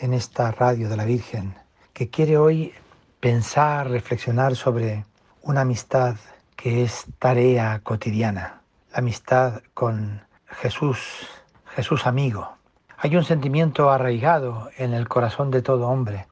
en 0.00 0.14
esta 0.14 0.50
radio 0.50 0.88
de 0.88 0.96
la 0.96 1.04
Virgen 1.04 1.54
que 1.92 2.10
quiere 2.10 2.38
hoy 2.38 2.72
pensar, 3.20 3.90
reflexionar 3.90 4.54
sobre 4.54 5.04
una 5.42 5.62
amistad 5.62 6.16
que 6.54 6.82
es 6.82 7.06
tarea 7.18 7.80
cotidiana, 7.82 8.60
la 8.92 8.98
amistad 8.98 9.62
con 9.74 10.22
Jesús, 10.46 11.26
Jesús 11.74 12.06
amigo. 12.06 12.56
Hay 12.96 13.16
un 13.16 13.24
sentimiento 13.24 13.90
arraigado 13.90 14.70
en 14.76 14.94
el 14.94 15.08
corazón 15.08 15.50
de 15.50 15.62
todo 15.62 15.88
hombre, 15.88 16.26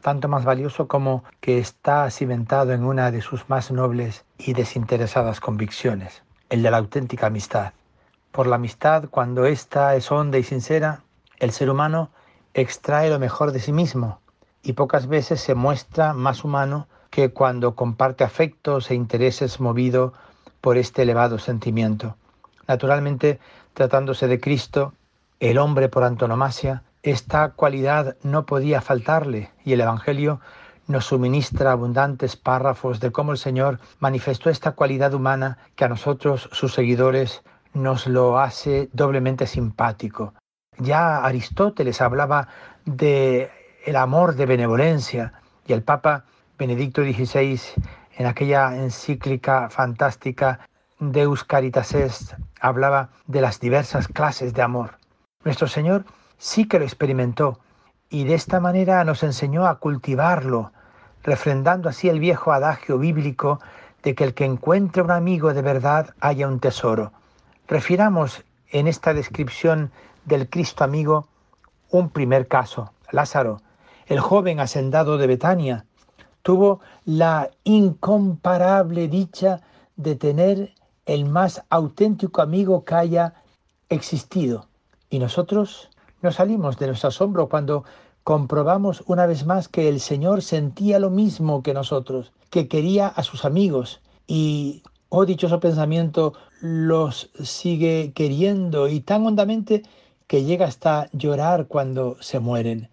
tanto 0.00 0.28
más 0.28 0.44
valioso 0.44 0.88
como 0.88 1.24
que 1.40 1.58
está 1.58 2.10
cimentado 2.10 2.72
en 2.72 2.84
una 2.84 3.10
de 3.10 3.20
sus 3.20 3.48
más 3.48 3.70
nobles 3.70 4.24
y 4.38 4.52
desinteresadas 4.52 5.40
convicciones, 5.40 6.22
el 6.48 6.62
de 6.62 6.70
la 6.70 6.78
auténtica 6.78 7.28
amistad. 7.28 7.72
Por 8.32 8.46
la 8.46 8.56
amistad, 8.56 9.04
cuando 9.10 9.46
ésta 9.46 9.94
es 9.94 10.10
honda 10.10 10.38
y 10.38 10.42
sincera, 10.42 11.02
el 11.38 11.52
ser 11.52 11.70
humano 11.70 12.10
extrae 12.54 13.10
lo 13.10 13.18
mejor 13.18 13.52
de 13.52 13.60
sí 13.60 13.72
mismo 13.72 14.20
y 14.62 14.74
pocas 14.74 15.06
veces 15.06 15.40
se 15.40 15.54
muestra 15.54 16.12
más 16.12 16.44
humano 16.44 16.86
que 17.10 17.32
cuando 17.32 17.74
comparte 17.74 18.24
afectos 18.24 18.90
e 18.90 18.94
intereses 18.94 19.60
movido 19.60 20.14
por 20.60 20.76
este 20.78 21.02
elevado 21.02 21.38
sentimiento. 21.38 22.16
Naturalmente, 22.68 23.40
tratándose 23.74 24.28
de 24.28 24.40
Cristo, 24.40 24.94
el 25.40 25.58
hombre 25.58 25.88
por 25.88 26.04
antonomasia, 26.04 26.84
esta 27.02 27.50
cualidad 27.50 28.16
no 28.22 28.46
podía 28.46 28.80
faltarle 28.80 29.50
y 29.64 29.72
el 29.72 29.80
Evangelio 29.80 30.40
nos 30.86 31.06
suministra 31.06 31.72
abundantes 31.72 32.36
párrafos 32.36 33.00
de 33.00 33.10
cómo 33.10 33.32
el 33.32 33.38
Señor 33.38 33.80
manifestó 33.98 34.50
esta 34.50 34.72
cualidad 34.72 35.14
humana 35.14 35.58
que 35.74 35.84
a 35.84 35.88
nosotros, 35.88 36.48
sus 36.52 36.74
seguidores, 36.74 37.42
nos 37.74 38.06
lo 38.06 38.38
hace 38.38 38.88
doblemente 38.92 39.46
simpático. 39.46 40.34
Ya 40.78 41.24
Aristóteles 41.24 42.00
hablaba 42.00 42.48
de 42.84 43.50
el 43.84 43.96
amor 43.96 44.34
de 44.34 44.46
benevolencia 44.46 45.32
y 45.66 45.72
el 45.72 45.82
Papa 45.82 46.24
Benedicto 46.58 47.02
XVI 47.02 47.60
en 48.16 48.26
aquella 48.26 48.76
encíclica 48.76 49.68
fantástica 49.70 50.60
Deus 50.98 51.44
Caritas 51.44 51.94
Est 51.94 52.34
hablaba 52.60 53.10
de 53.26 53.40
las 53.40 53.60
diversas 53.60 54.08
clases 54.08 54.54
de 54.54 54.62
amor. 54.62 54.98
Nuestro 55.44 55.66
Señor 55.66 56.04
sí 56.38 56.66
que 56.66 56.78
lo 56.78 56.84
experimentó 56.84 57.58
y 58.08 58.24
de 58.24 58.34
esta 58.34 58.60
manera 58.60 59.04
nos 59.04 59.22
enseñó 59.22 59.66
a 59.66 59.78
cultivarlo, 59.78 60.72
refrendando 61.22 61.88
así 61.88 62.08
el 62.08 62.20
viejo 62.20 62.52
adagio 62.52 62.98
bíblico 62.98 63.60
de 64.02 64.14
que 64.14 64.24
el 64.24 64.34
que 64.34 64.44
encuentre 64.44 65.02
un 65.02 65.10
amigo 65.10 65.54
de 65.54 65.62
verdad 65.62 66.14
haya 66.20 66.46
un 66.46 66.60
tesoro. 66.60 67.12
Refiramos 67.68 68.44
en 68.70 68.86
esta 68.86 69.14
descripción 69.14 69.90
del 70.24 70.48
Cristo 70.48 70.84
amigo 70.84 71.26
un 71.90 72.10
primer 72.10 72.48
caso. 72.48 72.92
Lázaro, 73.10 73.60
el 74.06 74.20
joven 74.20 74.60
hacendado 74.60 75.18
de 75.18 75.26
Betania, 75.26 75.84
tuvo 76.42 76.80
la 77.04 77.50
incomparable 77.64 79.08
dicha 79.08 79.60
de 79.96 80.16
tener 80.16 80.74
el 81.06 81.24
más 81.24 81.62
auténtico 81.70 82.42
amigo 82.42 82.84
que 82.84 82.94
haya 82.94 83.34
existido. 83.88 84.66
Y 85.10 85.18
nosotros 85.18 85.90
nos 86.22 86.36
salimos 86.36 86.78
de 86.78 86.86
nuestro 86.86 87.08
asombro 87.08 87.48
cuando 87.48 87.84
comprobamos 88.24 89.02
una 89.06 89.26
vez 89.26 89.46
más 89.46 89.68
que 89.68 89.88
el 89.88 90.00
Señor 90.00 90.42
sentía 90.42 90.98
lo 90.98 91.10
mismo 91.10 91.62
que 91.62 91.74
nosotros, 91.74 92.32
que 92.50 92.68
quería 92.68 93.08
a 93.08 93.22
sus 93.22 93.44
amigos 93.44 94.00
y, 94.26 94.82
oh 95.08 95.26
dichoso 95.26 95.60
pensamiento, 95.60 96.34
los 96.60 97.30
sigue 97.42 98.12
queriendo 98.14 98.88
y 98.88 99.00
tan 99.00 99.26
hondamente 99.26 99.82
que 100.32 100.44
llega 100.44 100.64
hasta 100.64 101.10
llorar 101.12 101.66
cuando 101.66 102.16
se 102.22 102.38
mueren. 102.38 102.88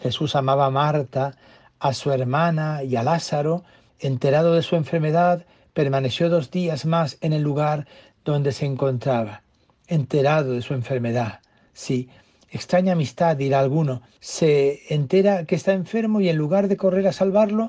Jesús 0.00 0.34
amaba 0.34 0.66
a 0.66 0.70
Marta, 0.70 1.36
a 1.78 1.94
su 1.94 2.10
hermana 2.10 2.82
y 2.82 2.96
a 2.96 3.04
Lázaro. 3.04 3.62
Enterado 4.00 4.54
de 4.54 4.62
su 4.62 4.74
enfermedad, 4.74 5.46
permaneció 5.74 6.28
dos 6.28 6.50
días 6.50 6.84
más 6.84 7.18
en 7.20 7.34
el 7.34 7.42
lugar 7.42 7.86
donde 8.24 8.50
se 8.50 8.66
encontraba. 8.66 9.42
Enterado 9.86 10.54
de 10.54 10.62
su 10.62 10.74
enfermedad. 10.74 11.38
Sí, 11.72 12.08
extraña 12.50 12.94
amistad, 12.94 13.36
dirá 13.36 13.60
alguno. 13.60 14.02
Se 14.18 14.92
entera 14.92 15.44
que 15.44 15.54
está 15.54 15.74
enfermo 15.74 16.20
y 16.20 16.30
en 16.30 16.36
lugar 16.36 16.66
de 16.66 16.76
correr 16.76 17.06
a 17.06 17.12
salvarlo, 17.12 17.68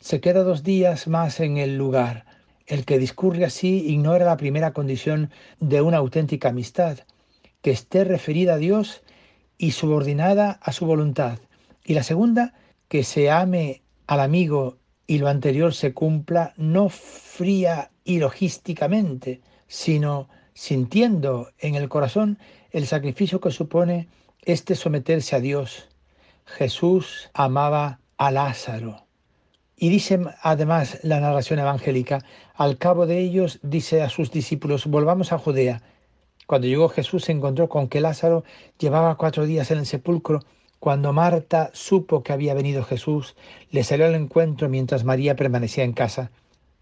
se 0.00 0.22
queda 0.22 0.42
dos 0.42 0.62
días 0.62 1.06
más 1.06 1.38
en 1.40 1.58
el 1.58 1.76
lugar. 1.76 2.24
El 2.66 2.86
que 2.86 2.98
discurre 2.98 3.44
así 3.44 3.90
ignora 3.90 4.24
la 4.24 4.38
primera 4.38 4.72
condición 4.72 5.30
de 5.60 5.82
una 5.82 5.98
auténtica 5.98 6.48
amistad, 6.48 7.00
que 7.64 7.70
esté 7.70 8.04
referida 8.04 8.54
a 8.54 8.58
Dios 8.58 9.00
y 9.56 9.70
subordinada 9.70 10.60
a 10.60 10.70
su 10.70 10.84
voluntad. 10.84 11.38
Y 11.82 11.94
la 11.94 12.02
segunda, 12.02 12.52
que 12.88 13.04
se 13.04 13.30
ame 13.30 13.80
al 14.06 14.20
amigo 14.20 14.76
y 15.06 15.16
lo 15.16 15.28
anterior 15.28 15.72
se 15.72 15.94
cumpla 15.94 16.52
no 16.58 16.90
fría 16.90 17.90
y 18.04 18.18
logísticamente, 18.18 19.40
sino 19.66 20.28
sintiendo 20.52 21.52
en 21.58 21.74
el 21.74 21.88
corazón 21.88 22.38
el 22.70 22.86
sacrificio 22.86 23.40
que 23.40 23.50
supone 23.50 24.08
este 24.42 24.74
someterse 24.74 25.34
a 25.34 25.40
Dios. 25.40 25.88
Jesús 26.44 27.30
amaba 27.32 27.98
a 28.18 28.30
Lázaro. 28.30 29.06
Y 29.74 29.88
dice 29.88 30.20
además 30.42 30.98
la 31.02 31.18
narración 31.18 31.60
evangélica, 31.60 32.26
al 32.56 32.76
cabo 32.76 33.06
de 33.06 33.20
ellos 33.20 33.58
dice 33.62 34.02
a 34.02 34.10
sus 34.10 34.30
discípulos, 34.30 34.84
volvamos 34.84 35.32
a 35.32 35.38
Judea. 35.38 35.80
Cuando 36.46 36.66
llegó 36.66 36.88
Jesús 36.88 37.24
se 37.24 37.32
encontró 37.32 37.68
con 37.68 37.88
que 37.88 38.00
Lázaro 38.00 38.44
llevaba 38.78 39.16
cuatro 39.16 39.46
días 39.46 39.70
en 39.70 39.78
el 39.78 39.86
sepulcro. 39.86 40.40
Cuando 40.78 41.12
Marta 41.12 41.70
supo 41.72 42.22
que 42.22 42.32
había 42.32 42.52
venido 42.52 42.84
Jesús, 42.84 43.36
le 43.70 43.84
salió 43.84 44.06
al 44.06 44.14
encuentro 44.14 44.68
mientras 44.68 45.04
María 45.04 45.36
permanecía 45.36 45.84
en 45.84 45.94
casa. 45.94 46.30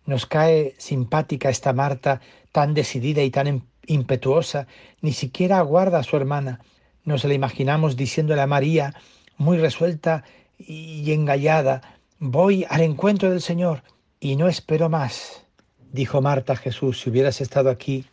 Nos 0.05 0.27
cae 0.27 0.75
simpática 0.79 1.49
esta 1.51 1.73
Marta, 1.73 2.21
tan 2.51 2.75
decidida 2.75 3.23
y 3.23 3.31
tan 3.31 3.63
impetuosa, 3.87 4.67
ni 5.01 5.13
siquiera 5.13 5.59
aguarda 5.59 5.99
a 5.99 6.03
su 6.03 6.17
hermana. 6.17 6.61
Nos 7.05 7.25
la 7.25 7.35
imaginamos 7.35 7.97
diciéndole 7.97 8.41
a 8.41 8.49
María, 8.49 8.95
muy 9.37 9.59
resuelta 9.59 10.25
y 10.59 11.13
engallada, 11.13 11.83
voy 12.19 12.67
al 12.69 12.83
encuentro 12.83 13.31
del 13.31 13.41
Señor 13.41 13.83
y 14.21 14.37
no 14.37 14.49
espero 14.49 14.89
más. 14.89 15.45
Dijo 15.93 16.21
Marta 16.21 16.55
a 16.55 16.57
Jesús, 16.57 17.01
si 17.01 17.11
hubieras 17.11 17.41
estado 17.41 17.71
aquí, 17.71 18.05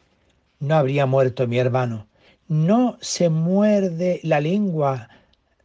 no 0.59 0.75
habría 0.75 1.05
muerto 1.05 1.47
mi 1.47 1.57
hermano. 1.57 2.07
No 2.47 2.97
se 3.01 3.29
muerde 3.29 4.19
la 4.23 4.39
lengua, 4.41 5.09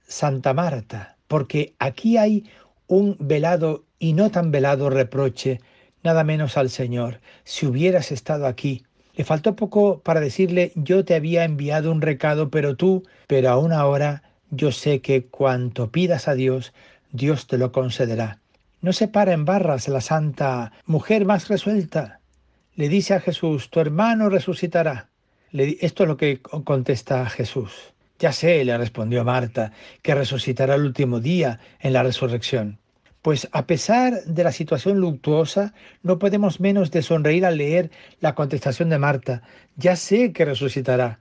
Santa 0.06 0.54
Marta, 0.54 1.16
porque 1.28 1.74
aquí 1.78 2.16
hay 2.16 2.44
un 2.86 3.16
velado 3.18 3.84
y 3.98 4.12
no 4.12 4.30
tan 4.30 4.50
velado 4.50 4.90
reproche, 4.90 5.60
nada 6.02 6.24
menos 6.24 6.56
al 6.56 6.70
Señor. 6.70 7.20
Si 7.44 7.66
hubieras 7.66 8.12
estado 8.12 8.46
aquí, 8.46 8.84
le 9.16 9.24
faltó 9.24 9.56
poco 9.56 10.00
para 10.00 10.20
decirle 10.20 10.72
yo 10.74 11.04
te 11.04 11.14
había 11.14 11.44
enviado 11.44 11.90
un 11.90 12.02
recado, 12.02 12.50
pero 12.50 12.76
tú, 12.76 13.04
pero 13.26 13.50
aún 13.50 13.72
ahora 13.72 14.22
yo 14.50 14.72
sé 14.72 15.00
que 15.00 15.24
cuanto 15.24 15.90
pidas 15.90 16.28
a 16.28 16.34
Dios, 16.34 16.72
Dios 17.12 17.46
te 17.46 17.58
lo 17.58 17.72
concederá. 17.72 18.40
No 18.82 18.92
se 18.92 19.08
para 19.08 19.32
en 19.32 19.46
barras 19.46 19.88
la 19.88 20.02
santa 20.02 20.72
mujer 20.84 21.24
más 21.24 21.48
resuelta 21.48 22.20
le 22.76 22.88
dice 22.88 23.14
a 23.14 23.20
Jesús, 23.20 23.70
tu 23.70 23.80
hermano 23.80 24.28
resucitará. 24.28 25.08
esto 25.52 26.02
es 26.02 26.08
lo 26.08 26.16
que 26.16 26.40
contesta 26.40 27.28
Jesús. 27.30 27.94
Ya 28.18 28.32
sé, 28.32 28.64
le 28.64 28.76
respondió 28.78 29.24
Marta, 29.24 29.72
que 30.02 30.14
resucitará 30.14 30.74
el 30.74 30.84
último 30.84 31.20
día 31.20 31.60
en 31.80 31.92
la 31.92 32.02
resurrección. 32.02 32.78
Pues 33.22 33.48
a 33.52 33.66
pesar 33.66 34.24
de 34.24 34.44
la 34.44 34.52
situación 34.52 34.98
luctuosa, 34.98 35.72
no 36.02 36.18
podemos 36.18 36.60
menos 36.60 36.90
de 36.90 37.02
sonreír 37.02 37.46
al 37.46 37.58
leer 37.58 37.90
la 38.20 38.34
contestación 38.34 38.90
de 38.90 38.98
Marta. 38.98 39.42
Ya 39.76 39.96
sé 39.96 40.32
que 40.32 40.44
resucitará. 40.44 41.20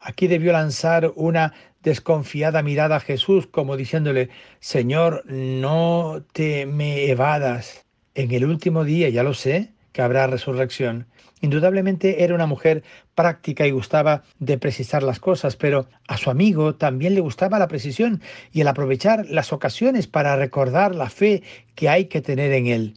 Aquí 0.00 0.26
debió 0.28 0.52
lanzar 0.52 1.12
una 1.16 1.54
desconfiada 1.82 2.62
mirada 2.62 2.96
a 2.96 3.00
Jesús, 3.00 3.46
como 3.46 3.76
diciéndole, 3.76 4.28
Señor, 4.60 5.24
no 5.26 6.22
te 6.32 6.66
me 6.66 7.08
evadas. 7.10 7.86
En 8.14 8.30
el 8.32 8.44
último 8.44 8.84
día, 8.84 9.08
ya 9.08 9.22
lo 9.22 9.32
sé, 9.32 9.72
que 9.98 10.02
habrá 10.02 10.28
resurrección. 10.28 11.08
Indudablemente 11.40 12.22
era 12.22 12.32
una 12.32 12.46
mujer 12.46 12.84
práctica 13.16 13.66
y 13.66 13.72
gustaba 13.72 14.22
de 14.38 14.56
precisar 14.56 15.02
las 15.02 15.18
cosas, 15.18 15.56
pero 15.56 15.88
a 16.06 16.16
su 16.16 16.30
amigo 16.30 16.76
también 16.76 17.16
le 17.16 17.20
gustaba 17.20 17.58
la 17.58 17.66
precisión 17.66 18.22
y 18.52 18.60
el 18.60 18.68
aprovechar 18.68 19.26
las 19.28 19.52
ocasiones 19.52 20.06
para 20.06 20.36
recordar 20.36 20.94
la 20.94 21.10
fe 21.10 21.42
que 21.74 21.88
hay 21.88 22.04
que 22.04 22.20
tener 22.20 22.52
en 22.52 22.68
él. 22.68 22.94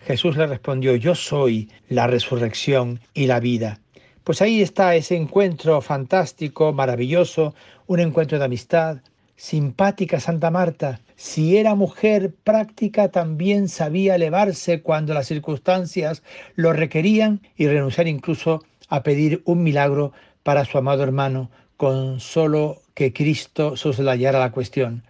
Jesús 0.00 0.36
le 0.36 0.46
respondió, 0.46 0.94
yo 0.96 1.14
soy 1.14 1.70
la 1.88 2.08
resurrección 2.08 3.00
y 3.14 3.26
la 3.26 3.40
vida. 3.40 3.80
Pues 4.22 4.42
ahí 4.42 4.60
está 4.60 4.94
ese 4.96 5.16
encuentro 5.16 5.80
fantástico, 5.80 6.74
maravilloso, 6.74 7.54
un 7.86 8.00
encuentro 8.00 8.38
de 8.38 8.44
amistad. 8.44 8.98
Simpática 9.36 10.20
Santa 10.20 10.50
Marta, 10.50 11.00
si 11.16 11.56
era 11.56 11.74
mujer 11.74 12.34
práctica, 12.44 13.08
también 13.08 13.68
sabía 13.68 14.14
elevarse 14.14 14.80
cuando 14.80 15.12
las 15.14 15.26
circunstancias 15.26 16.22
lo 16.54 16.72
requerían 16.72 17.40
y 17.56 17.66
renunciar 17.66 18.06
incluso 18.06 18.62
a 18.88 19.02
pedir 19.02 19.42
un 19.44 19.62
milagro 19.62 20.12
para 20.42 20.64
su 20.64 20.78
amado 20.78 21.02
hermano, 21.02 21.50
con 21.76 22.20
solo 22.20 22.82
que 22.94 23.12
Cristo 23.12 23.76
soslayara 23.76 24.38
la 24.38 24.52
cuestión. 24.52 25.02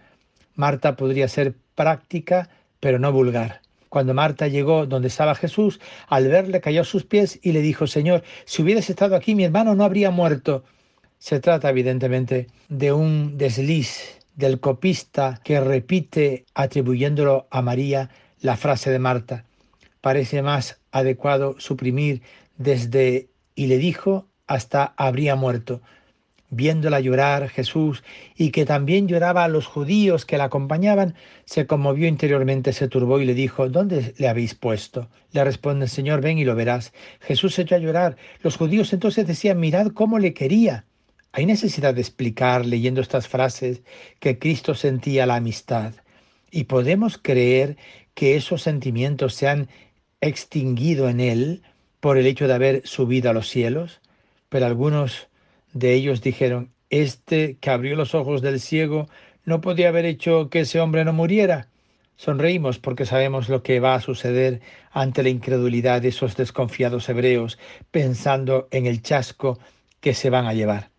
Marta 0.55 0.95
podría 0.95 1.27
ser 1.27 1.55
práctica, 1.75 2.49
pero 2.79 2.97
no 2.97 3.11
vulgar. 3.11 3.61
Cuando 3.89 4.13
Marta 4.13 4.47
llegó 4.47 4.85
donde 4.85 5.07
estaba 5.07 5.35
Jesús, 5.35 5.79
al 6.07 6.27
verle 6.27 6.61
cayó 6.61 6.81
a 6.81 6.85
sus 6.85 7.03
pies 7.03 7.39
y 7.43 7.51
le 7.51 7.61
dijo, 7.61 7.87
Señor, 7.87 8.23
si 8.45 8.61
hubieras 8.61 8.89
estado 8.89 9.15
aquí, 9.15 9.35
mi 9.35 9.43
hermano 9.43 9.75
no 9.75 9.83
habría 9.83 10.11
muerto. 10.11 10.63
Se 11.25 11.39
trata 11.39 11.71
evidentemente 11.71 12.45
de 12.69 12.93
un 12.93 13.35
desliz 13.35 14.19
del 14.35 14.59
copista 14.59 15.41
que 15.43 15.59
repite 15.59 16.45
atribuyéndolo 16.53 17.47
a 17.49 17.63
María 17.63 18.11
la 18.41 18.57
frase 18.57 18.91
de 18.91 18.99
Marta. 18.99 19.43
Parece 20.01 20.43
más 20.43 20.79
adecuado 20.91 21.55
suprimir 21.57 22.21
desde 22.57 23.29
y 23.55 23.65
le 23.65 23.79
dijo 23.79 24.27
hasta 24.45 24.93
habría 24.97 25.35
muerto 25.35 25.81
viéndola 26.51 26.99
llorar 26.99 27.49
Jesús 27.49 28.03
y 28.37 28.51
que 28.51 28.65
también 28.65 29.07
lloraba 29.07 29.45
a 29.45 29.47
los 29.47 29.65
judíos 29.65 30.27
que 30.27 30.37
la 30.37 30.43
acompañaban, 30.43 31.15
se 31.45 31.65
conmovió 31.65 32.07
interiormente, 32.07 32.71
se 32.71 32.87
turbó 32.87 33.19
y 33.19 33.25
le 33.25 33.33
dijo, 33.33 33.67
¿dónde 33.67 34.13
le 34.19 34.27
habéis 34.27 34.53
puesto? 34.53 35.09
Le 35.31 35.43
responde 35.43 35.87
Señor, 35.87 36.21
ven 36.21 36.37
y 36.37 36.45
lo 36.45 36.53
verás. 36.53 36.93
Jesús 37.19 37.55
se 37.55 37.63
echó 37.63 37.73
a 37.73 37.79
llorar. 37.79 38.15
Los 38.43 38.57
judíos 38.57 38.93
entonces 38.93 39.25
decían, 39.25 39.59
mirad 39.59 39.87
cómo 39.87 40.19
le 40.19 40.35
quería. 40.35 40.85
Hay 41.37 41.45
necesidad 41.45 41.93
de 41.93 41.99
explicar, 41.99 42.65
leyendo 42.65 43.01
estas 43.01 43.27
frases, 43.27 43.81
que 44.21 44.39
Cristo 44.39 44.73
sentía 44.73 45.25
la 45.25 45.35
amistad. 45.35 45.91
Y 46.49 46.63
podemos 46.63 47.17
creer 47.17 47.75
que 48.13 48.37
esos 48.37 48.61
sentimientos 48.61 49.33
se 49.33 49.49
han 49.49 49.67
extinguido 50.21 51.09
en 51.09 51.19
él 51.19 51.61
por 51.99 52.17
el 52.17 52.25
hecho 52.25 52.47
de 52.47 52.53
haber 52.53 52.87
subido 52.87 53.29
a 53.29 53.33
los 53.33 53.49
cielos, 53.49 53.99
pero 54.47 54.65
algunos 54.65 55.27
de 55.73 55.93
ellos 55.93 56.21
dijeron, 56.21 56.71
Este 56.89 57.57
que 57.57 57.69
abrió 57.69 57.97
los 57.97 58.15
ojos 58.15 58.41
del 58.41 58.61
ciego 58.61 59.09
no 59.43 59.59
podía 59.59 59.89
haber 59.89 60.05
hecho 60.05 60.49
que 60.49 60.61
ese 60.61 60.79
hombre 60.79 61.03
no 61.03 61.11
muriera. 61.11 61.67
Sonreímos 62.15 62.79
porque 62.79 63.05
sabemos 63.05 63.49
lo 63.49 63.61
que 63.61 63.81
va 63.81 63.95
a 63.95 64.01
suceder 64.01 64.61
ante 64.89 65.21
la 65.21 65.27
incredulidad 65.27 66.01
de 66.01 66.07
esos 66.07 66.37
desconfiados 66.37 67.09
hebreos, 67.09 67.59
pensando 67.91 68.69
en 68.71 68.85
el 68.85 69.01
chasco 69.01 69.59
que 69.99 70.13
se 70.13 70.29
van 70.29 70.45
a 70.45 70.53
llevar. 70.53 70.94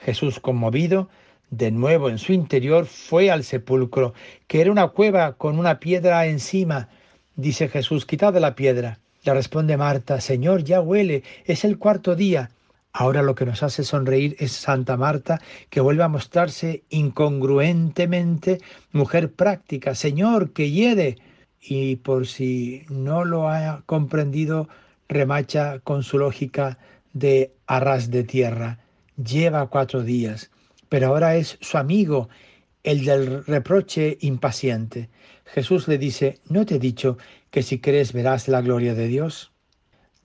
Jesús, 0.00 0.40
conmovido, 0.40 1.08
de 1.50 1.70
nuevo 1.70 2.08
en 2.10 2.18
su 2.18 2.32
interior, 2.32 2.86
fue 2.86 3.30
al 3.30 3.44
sepulcro, 3.44 4.14
que 4.46 4.60
era 4.60 4.70
una 4.70 4.88
cueva 4.88 5.34
con 5.34 5.58
una 5.58 5.80
piedra 5.80 6.26
encima. 6.26 6.88
Dice 7.36 7.68
Jesús, 7.68 8.06
quitad 8.06 8.36
la 8.36 8.54
piedra. 8.54 8.98
Le 9.24 9.34
responde 9.34 9.76
Marta, 9.76 10.20
Señor, 10.20 10.64
ya 10.64 10.80
huele, 10.80 11.22
es 11.44 11.64
el 11.64 11.78
cuarto 11.78 12.14
día. 12.14 12.50
Ahora 12.92 13.22
lo 13.22 13.34
que 13.34 13.46
nos 13.46 13.62
hace 13.62 13.84
sonreír 13.84 14.36
es 14.38 14.52
Santa 14.52 14.96
Marta, 14.96 15.40
que 15.70 15.80
vuelve 15.80 16.02
a 16.02 16.08
mostrarse 16.08 16.82
incongruentemente 16.88 18.60
mujer 18.92 19.32
práctica, 19.32 19.94
Señor, 19.94 20.52
que 20.52 20.70
hiede. 20.70 21.18
Y 21.60 21.96
por 21.96 22.26
si 22.26 22.84
no 22.88 23.24
lo 23.24 23.48
ha 23.48 23.82
comprendido, 23.86 24.68
remacha 25.08 25.80
con 25.80 26.02
su 26.02 26.18
lógica 26.18 26.78
de 27.12 27.52
arras 27.66 28.10
de 28.10 28.24
tierra. 28.24 28.78
Lleva 29.22 29.66
cuatro 29.66 30.04
días, 30.04 30.52
pero 30.88 31.08
ahora 31.08 31.34
es 31.34 31.58
su 31.60 31.76
amigo, 31.76 32.28
el 32.84 33.04
del 33.04 33.44
reproche 33.44 34.16
impaciente. 34.20 35.08
Jesús 35.44 35.88
le 35.88 35.98
dice, 35.98 36.38
¿no 36.48 36.64
te 36.64 36.76
he 36.76 36.78
dicho 36.78 37.18
que 37.50 37.64
si 37.64 37.80
crees 37.80 38.12
verás 38.12 38.46
la 38.46 38.60
gloria 38.60 38.94
de 38.94 39.08
Dios? 39.08 39.50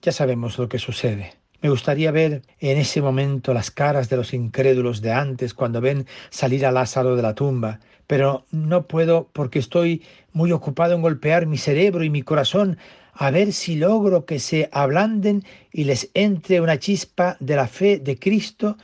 Ya 0.00 0.12
sabemos 0.12 0.58
lo 0.58 0.68
que 0.68 0.78
sucede. 0.78 1.32
Me 1.60 1.70
gustaría 1.70 2.12
ver 2.12 2.42
en 2.60 2.78
ese 2.78 3.02
momento 3.02 3.52
las 3.52 3.72
caras 3.72 4.08
de 4.10 4.16
los 4.16 4.32
incrédulos 4.32 5.00
de 5.00 5.10
antes 5.10 5.54
cuando 5.54 5.80
ven 5.80 6.06
salir 6.30 6.64
a 6.64 6.70
Lázaro 6.70 7.16
de 7.16 7.22
la 7.22 7.34
tumba, 7.34 7.80
pero 8.06 8.46
no 8.52 8.86
puedo 8.86 9.28
porque 9.32 9.58
estoy 9.58 10.04
muy 10.32 10.52
ocupado 10.52 10.94
en 10.94 11.02
golpear 11.02 11.46
mi 11.46 11.58
cerebro 11.58 12.04
y 12.04 12.10
mi 12.10 12.22
corazón 12.22 12.78
a 13.14 13.30
ver 13.30 13.52
si 13.52 13.76
logro 13.76 14.26
que 14.26 14.38
se 14.38 14.68
ablanden 14.72 15.44
y 15.72 15.84
les 15.84 16.10
entre 16.14 16.60
una 16.60 16.78
chispa 16.78 17.36
de 17.40 17.56
la 17.56 17.68
fe 17.68 17.98
de 17.98 18.18
Cristo 18.18 18.76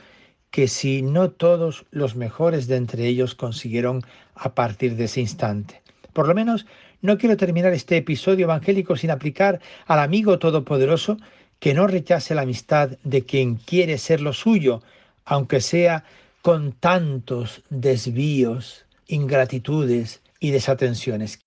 que 0.49 0.67
si 0.67 1.01
no 1.01 1.31
todos 1.31 1.85
los 1.91 2.15
mejores 2.15 2.67
de 2.67 2.77
entre 2.77 3.07
ellos 3.07 3.35
consiguieron 3.35 4.03
a 4.35 4.53
partir 4.53 4.95
de 4.95 5.05
ese 5.05 5.21
instante. 5.21 5.81
Por 6.13 6.27
lo 6.27 6.35
menos 6.35 6.65
no 7.01 7.17
quiero 7.17 7.37
terminar 7.37 7.73
este 7.73 7.97
episodio 7.97 8.45
evangélico 8.45 8.95
sin 8.95 9.11
aplicar 9.11 9.59
al 9.87 9.99
amigo 9.99 10.39
todopoderoso 10.39 11.17
que 11.59 11.73
no 11.73 11.87
rechace 11.87 12.35
la 12.35 12.41
amistad 12.41 12.97
de 13.03 13.23
quien 13.23 13.55
quiere 13.55 13.97
ser 13.97 14.21
lo 14.21 14.33
suyo, 14.33 14.81
aunque 15.25 15.61
sea 15.61 16.03
con 16.41 16.73
tantos 16.73 17.63
desvíos, 17.69 18.85
ingratitudes 19.07 20.21
y 20.39 20.51
desatenciones. 20.51 21.39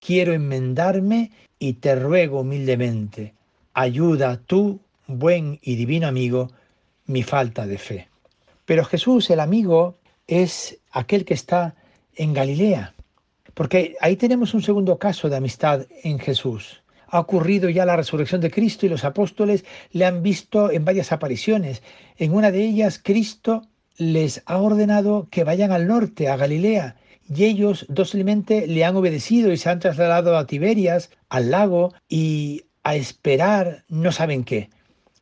Quiero 0.00 0.32
enmendarme 0.32 1.30
y 1.60 1.74
te 1.74 1.94
ruego 1.94 2.40
humildemente, 2.40 3.34
ayuda 3.72 4.40
tú, 4.44 4.80
buen 5.06 5.60
y 5.62 5.76
divino 5.76 6.08
amigo, 6.08 6.50
mi 7.06 7.22
falta 7.22 7.68
de 7.68 7.78
fe. 7.78 8.08
Pero 8.64 8.84
Jesús, 8.84 9.30
el 9.30 9.38
amigo, 9.38 9.98
es 10.26 10.78
aquel 10.90 11.24
que 11.24 11.34
está 11.34 11.76
en 12.16 12.32
Galilea, 12.32 12.94
porque 13.54 13.94
ahí 14.00 14.16
tenemos 14.16 14.54
un 14.54 14.62
segundo 14.62 14.98
caso 14.98 15.28
de 15.28 15.36
amistad 15.36 15.86
en 16.02 16.18
Jesús 16.18 16.80
ha 17.10 17.18
ocurrido 17.18 17.68
ya 17.68 17.84
la 17.84 17.96
resurrección 17.96 18.40
de 18.40 18.50
Cristo 18.50 18.86
y 18.86 18.88
los 18.88 19.04
apóstoles 19.04 19.64
le 19.92 20.06
han 20.06 20.22
visto 20.22 20.70
en 20.70 20.84
varias 20.84 21.12
apariciones. 21.12 21.82
En 22.16 22.32
una 22.34 22.50
de 22.50 22.64
ellas, 22.64 23.00
Cristo 23.02 23.62
les 23.96 24.42
ha 24.46 24.58
ordenado 24.58 25.28
que 25.30 25.44
vayan 25.44 25.72
al 25.72 25.86
norte, 25.86 26.28
a 26.28 26.36
Galilea, 26.36 26.96
y 27.32 27.44
ellos 27.44 27.86
dócilmente 27.88 28.66
le 28.66 28.84
han 28.84 28.96
obedecido 28.96 29.52
y 29.52 29.56
se 29.56 29.70
han 29.70 29.78
trasladado 29.78 30.36
a 30.36 30.46
Tiberias, 30.46 31.10
al 31.28 31.50
lago, 31.52 31.94
y 32.08 32.64
a 32.82 32.96
esperar 32.96 33.84
no 33.88 34.10
saben 34.10 34.42
qué. 34.42 34.68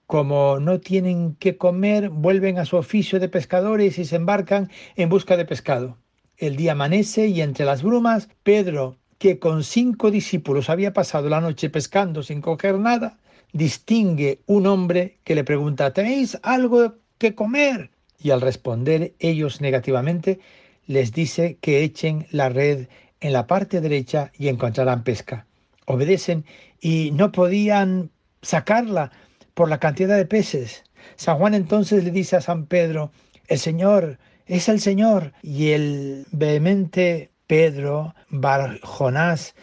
Como 0.06 0.58
no 0.58 0.80
tienen 0.80 1.36
qué 1.38 1.58
comer, 1.58 2.08
vuelven 2.08 2.58
a 2.58 2.64
su 2.64 2.76
oficio 2.76 3.20
de 3.20 3.28
pescadores 3.28 3.98
y 3.98 4.06
se 4.06 4.16
embarcan 4.16 4.70
en 4.96 5.10
busca 5.10 5.36
de 5.36 5.44
pescado. 5.44 5.98
El 6.38 6.56
día 6.56 6.72
amanece 6.72 7.26
y 7.26 7.42
entre 7.42 7.66
las 7.66 7.82
brumas, 7.82 8.28
Pedro 8.42 8.96
que 9.18 9.38
con 9.38 9.64
cinco 9.64 10.10
discípulos 10.10 10.70
había 10.70 10.92
pasado 10.92 11.28
la 11.28 11.40
noche 11.40 11.70
pescando 11.70 12.22
sin 12.22 12.40
coger 12.40 12.78
nada, 12.78 13.18
distingue 13.52 14.40
un 14.46 14.66
hombre 14.66 15.18
que 15.24 15.34
le 15.34 15.44
pregunta, 15.44 15.92
¿tenéis 15.92 16.38
algo 16.42 16.94
que 17.18 17.34
comer? 17.34 17.90
Y 18.20 18.30
al 18.30 18.40
responder 18.40 19.14
ellos 19.18 19.60
negativamente, 19.60 20.38
les 20.88 21.12
dice 21.12 21.58
que 21.60 21.84
echen 21.84 22.26
la 22.32 22.48
red 22.48 22.88
en 23.20 23.32
la 23.32 23.46
parte 23.46 23.80
derecha 23.80 24.32
y 24.36 24.48
encontrarán 24.48 25.04
pesca. 25.04 25.46
Obedecen 25.86 26.44
y 26.80 27.12
no 27.12 27.30
podían 27.30 28.10
sacarla 28.42 29.12
por 29.54 29.68
la 29.68 29.78
cantidad 29.78 30.16
de 30.16 30.26
peces. 30.26 30.82
San 31.14 31.38
Juan 31.38 31.54
entonces 31.54 32.02
le 32.02 32.10
dice 32.10 32.36
a 32.36 32.40
San 32.40 32.66
Pedro, 32.66 33.12
el 33.46 33.58
Señor 33.58 34.18
es 34.46 34.68
el 34.68 34.80
Señor. 34.80 35.32
Y 35.42 35.70
el 35.70 36.26
vehemente 36.32 37.30
Pedro, 37.46 38.14
Barjonás, 38.30 39.54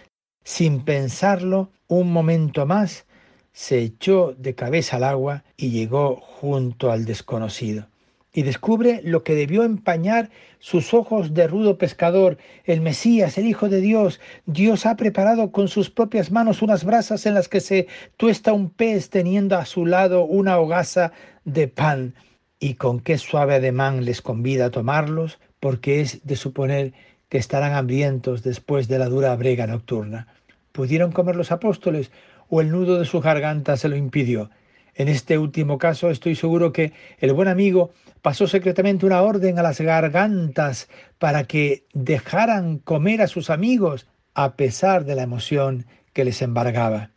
sin 0.44 0.86
pensarlo, 0.86 1.72
un 1.88 2.12
momento 2.12 2.65
más, 2.65 3.05
se 3.51 3.79
echó 3.79 4.34
de 4.38 4.53
cabeza 4.53 4.98
al 4.98 5.05
agua 5.05 5.44
y 5.58 5.72
llegó 5.72 6.17
junto 6.17 6.91
al 6.91 7.05
desconocido. 7.05 7.88
Y 8.36 8.44
descubre 8.44 9.00
lo 9.06 9.24
que 9.24 9.34
debió 9.34 9.63
empañar 9.63 10.30
sus 10.60 10.94
ojos 10.94 11.34
de 11.34 11.48
rudo 11.48 11.77
pescador, 11.77 12.38
el 12.65 12.82
Mesías, 12.82 13.38
el 13.38 13.46
Hijo 13.46 13.70
de 13.70 13.80
Dios. 13.80 14.20
Dios 14.46 14.86
ha 14.86 14.98
preparado 14.98 15.54
con 15.54 15.70
sus 15.70 15.89
propias 15.89 16.32
manos 16.32 16.62
unas 16.62 16.84
brasas 16.84 17.25
en 17.25 17.34
las 17.34 17.48
que 17.48 17.62
se 17.62 17.88
tuesta 18.18 18.51
un 18.51 18.70
pez 18.70 19.10
teniendo 19.10 19.58
a 19.58 19.65
su 19.65 19.86
lado 19.86 20.25
una 20.25 20.60
hogaza 20.60 21.13
de 21.46 21.70
pan. 21.70 22.13
Y 22.60 22.74
con 22.74 23.00
qué 23.00 23.18
suave 23.18 23.56
ademán 23.56 24.04
les 24.04 24.22
convida 24.22 24.65
a 24.65 24.72
tomarlos, 24.72 25.39
porque 25.62 26.01
es 26.01 26.20
de 26.27 26.36
suponer 26.36 26.92
que 27.30 27.38
estarán 27.38 27.74
hambrientos 27.74 28.44
después 28.44 28.89
de 28.89 29.00
la 29.00 29.08
dura 29.08 29.34
brega 29.38 29.65
nocturna. 29.65 30.27
¿Pudieron 30.74 31.13
comer 31.13 31.38
los 31.38 31.54
apóstoles? 31.54 32.12
o 32.50 32.62
el 32.62 32.72
nudo 32.72 33.00
de 33.00 33.06
su 33.06 33.22
garganta 33.22 33.77
se 33.77 33.89
lo 33.89 33.96
impidió. 33.96 34.50
En 34.95 35.09
este 35.09 35.37
último 35.37 35.77
caso 35.77 36.09
estoy 36.09 36.35
seguro 36.35 36.71
que 36.71 36.93
el 37.19 37.33
buen 37.33 37.49
amigo 37.49 37.91
pasó 38.21 38.47
secretamente 38.47 39.05
una 39.05 39.21
orden 39.21 39.59
a 39.59 39.63
las 39.63 39.81
gargantas 39.81 40.87
para 41.19 41.43
que 41.43 41.85
dejaran 41.93 42.79
comer 42.79 43.21
a 43.21 43.27
sus 43.27 43.49
amigos 43.49 44.07
a 44.33 44.55
pesar 44.55 45.03
de 45.03 45.15
la 45.15 45.23
emoción 45.23 45.85
que 46.13 46.23
les 46.23 46.41
embargaba. 46.41 47.11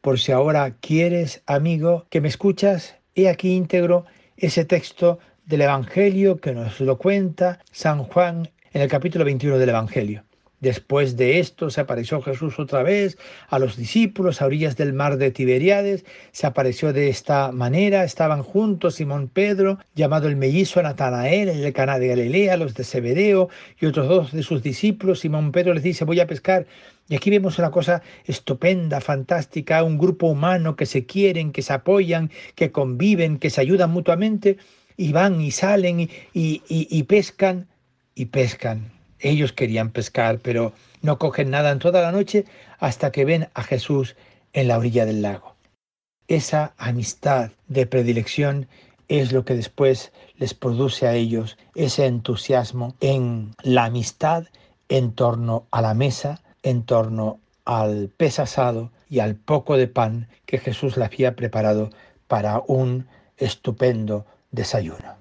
Por 0.00 0.18
si 0.18 0.32
ahora 0.32 0.76
quieres, 0.80 1.42
amigo, 1.46 2.06
que 2.08 2.22
me 2.22 2.28
escuchas, 2.28 2.96
he 3.14 3.28
aquí 3.28 3.54
íntegro 3.54 4.06
ese 4.36 4.64
texto 4.64 5.18
del 5.44 5.60
Evangelio 5.60 6.40
que 6.40 6.54
nos 6.54 6.80
lo 6.80 6.96
cuenta 6.96 7.60
San 7.70 8.04
Juan 8.04 8.50
en 8.72 8.82
el 8.82 8.88
capítulo 8.88 9.24
21 9.24 9.58
del 9.58 9.68
Evangelio. 9.68 10.24
Después 10.62 11.16
de 11.16 11.40
esto 11.40 11.70
se 11.70 11.80
apareció 11.80 12.22
Jesús 12.22 12.60
otra 12.60 12.84
vez 12.84 13.18
a 13.48 13.58
los 13.58 13.76
discípulos 13.76 14.40
a 14.40 14.46
orillas 14.46 14.76
del 14.76 14.92
mar 14.92 15.16
de 15.16 15.32
Tiberiades. 15.32 16.04
Se 16.30 16.46
apareció 16.46 16.92
de 16.92 17.08
esta 17.08 17.50
manera. 17.50 18.04
Estaban 18.04 18.44
juntos 18.44 18.94
Simón 18.94 19.26
Pedro, 19.26 19.80
llamado 19.96 20.28
el 20.28 20.36
mellizo 20.36 20.80
Natanael, 20.80 21.48
el 21.48 21.62
de 21.62 21.72
Cana 21.72 21.98
de 21.98 22.06
Galilea, 22.06 22.56
los 22.56 22.74
de 22.74 22.84
Zebedeo 22.84 23.48
y 23.80 23.86
otros 23.86 24.06
dos 24.06 24.30
de 24.30 24.44
sus 24.44 24.62
discípulos. 24.62 25.18
Simón 25.18 25.50
Pedro 25.50 25.74
les 25.74 25.82
dice, 25.82 26.04
voy 26.04 26.20
a 26.20 26.28
pescar. 26.28 26.64
Y 27.08 27.16
aquí 27.16 27.28
vemos 27.30 27.58
una 27.58 27.72
cosa 27.72 28.00
estupenda, 28.24 29.00
fantástica, 29.00 29.82
un 29.82 29.98
grupo 29.98 30.28
humano 30.28 30.76
que 30.76 30.86
se 30.86 31.06
quieren, 31.06 31.50
que 31.50 31.62
se 31.62 31.72
apoyan, 31.72 32.30
que 32.54 32.70
conviven, 32.70 33.40
que 33.40 33.50
se 33.50 33.60
ayudan 33.60 33.90
mutuamente 33.90 34.58
y 34.96 35.10
van 35.10 35.40
y 35.40 35.50
salen 35.50 36.08
y 36.32 37.02
pescan 37.02 37.66
y 38.14 38.26
pescan. 38.26 39.01
Ellos 39.22 39.52
querían 39.52 39.90
pescar, 39.90 40.40
pero 40.40 40.72
no 41.00 41.18
cogen 41.18 41.50
nada 41.50 41.70
en 41.70 41.78
toda 41.78 42.02
la 42.02 42.12
noche 42.12 42.44
hasta 42.78 43.12
que 43.12 43.24
ven 43.24 43.48
a 43.54 43.62
Jesús 43.62 44.16
en 44.52 44.68
la 44.68 44.78
orilla 44.78 45.06
del 45.06 45.22
lago. 45.22 45.54
Esa 46.28 46.74
amistad 46.76 47.52
de 47.68 47.86
predilección 47.86 48.68
es 49.08 49.32
lo 49.32 49.44
que 49.44 49.54
después 49.54 50.12
les 50.36 50.54
produce 50.54 51.06
a 51.06 51.14
ellos 51.14 51.56
ese 51.74 52.06
entusiasmo 52.06 52.94
en 53.00 53.54
la 53.62 53.84
amistad 53.84 54.46
en 54.88 55.12
torno 55.12 55.66
a 55.70 55.82
la 55.82 55.94
mesa, 55.94 56.42
en 56.62 56.82
torno 56.82 57.38
al 57.64 58.08
pez 58.08 58.38
asado 58.38 58.90
y 59.08 59.20
al 59.20 59.36
poco 59.36 59.76
de 59.76 59.86
pan 59.86 60.28
que 60.46 60.58
Jesús 60.58 60.96
le 60.96 61.04
había 61.04 61.36
preparado 61.36 61.90
para 62.26 62.62
un 62.66 63.06
estupendo 63.36 64.26
desayuno. 64.50 65.16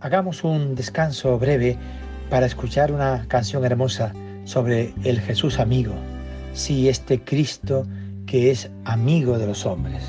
Hagamos 0.00 0.44
un 0.44 0.74
descanso 0.74 1.38
breve 1.38 1.78
para 2.30 2.46
escuchar 2.46 2.92
una 2.92 3.26
canción 3.26 3.64
hermosa 3.64 4.14
sobre 4.44 4.94
el 5.02 5.20
Jesús 5.20 5.58
amigo, 5.58 5.92
sí, 6.54 6.88
este 6.88 7.22
Cristo 7.22 7.86
que 8.24 8.52
es 8.52 8.70
amigo 8.84 9.36
de 9.36 9.46
los 9.48 9.66
hombres. 9.66 10.04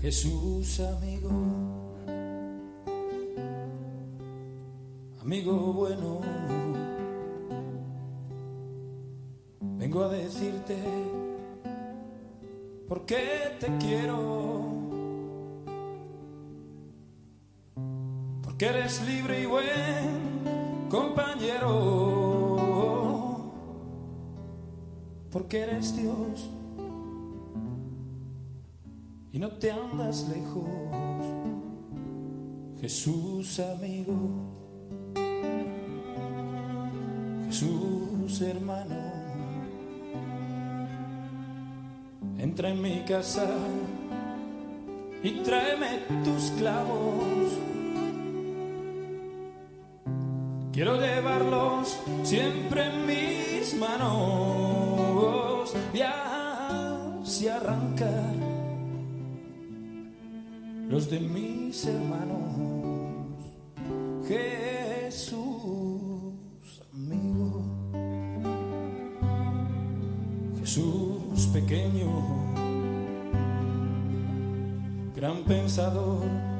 Jesús 0.00 0.80
amigo, 0.80 1.30
amigo 5.20 5.72
bueno, 5.74 6.20
vengo 9.78 10.04
a 10.04 10.08
decirte 10.08 10.76
por 12.88 13.06
qué 13.06 13.56
te 13.60 13.68
quiero 13.78 14.61
que 18.62 18.68
eres 18.68 19.02
libre 19.04 19.42
y 19.42 19.46
buen 19.46 20.86
compañero, 20.88 21.66
porque 25.32 25.62
eres 25.62 25.96
Dios 25.96 26.48
y 29.32 29.40
no 29.40 29.50
te 29.58 29.72
andas 29.72 30.28
lejos, 30.28 30.62
Jesús 32.80 33.58
amigo, 33.58 34.14
Jesús 37.46 38.42
hermano, 38.42 38.94
entra 42.38 42.68
en 42.68 42.80
mi 42.80 43.00
casa 43.00 43.50
y 45.20 45.42
tráeme 45.42 46.02
tus 46.22 46.52
clavos 46.52 47.71
Quiero 50.72 50.98
llevarlos 50.98 51.98
siempre 52.22 52.86
en 52.86 53.06
mis 53.06 53.74
manos 53.78 55.74
y 55.92 56.00
así 56.00 57.46
arrancar 57.46 58.32
los 60.88 61.10
de 61.10 61.20
mis 61.20 61.84
hermanos. 61.84 62.38
Jesús, 64.26 65.42
amigo. 66.94 67.62
Jesús 70.58 71.50
pequeño, 71.52 72.08
gran 75.14 75.44
pensador 75.44 76.51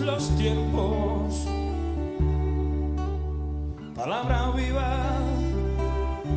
los 0.00 0.28
tiempos. 0.36 1.46
Palabra 3.94 4.50
viva, 4.50 5.20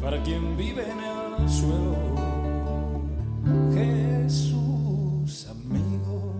para 0.00 0.22
quien 0.22 0.56
vive 0.56 0.84
en 0.84 0.98
el 1.42 1.48
suelo. 1.48 1.96
Jesús, 3.74 5.48
amigo. 5.48 6.34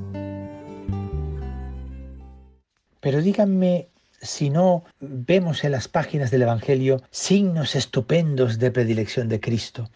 Pero 3.00 3.20
díganme 3.20 3.89
si 4.20 4.50
no 4.50 4.84
vemos 5.00 5.64
en 5.64 5.72
las 5.72 5.88
páginas 5.88 6.30
del 6.30 6.42
Evangelio 6.42 7.02
signos 7.10 7.74
estupendos 7.74 8.58
de 8.58 8.70
predilección 8.70 9.28
de 9.28 9.40
Cristo. 9.40 9.88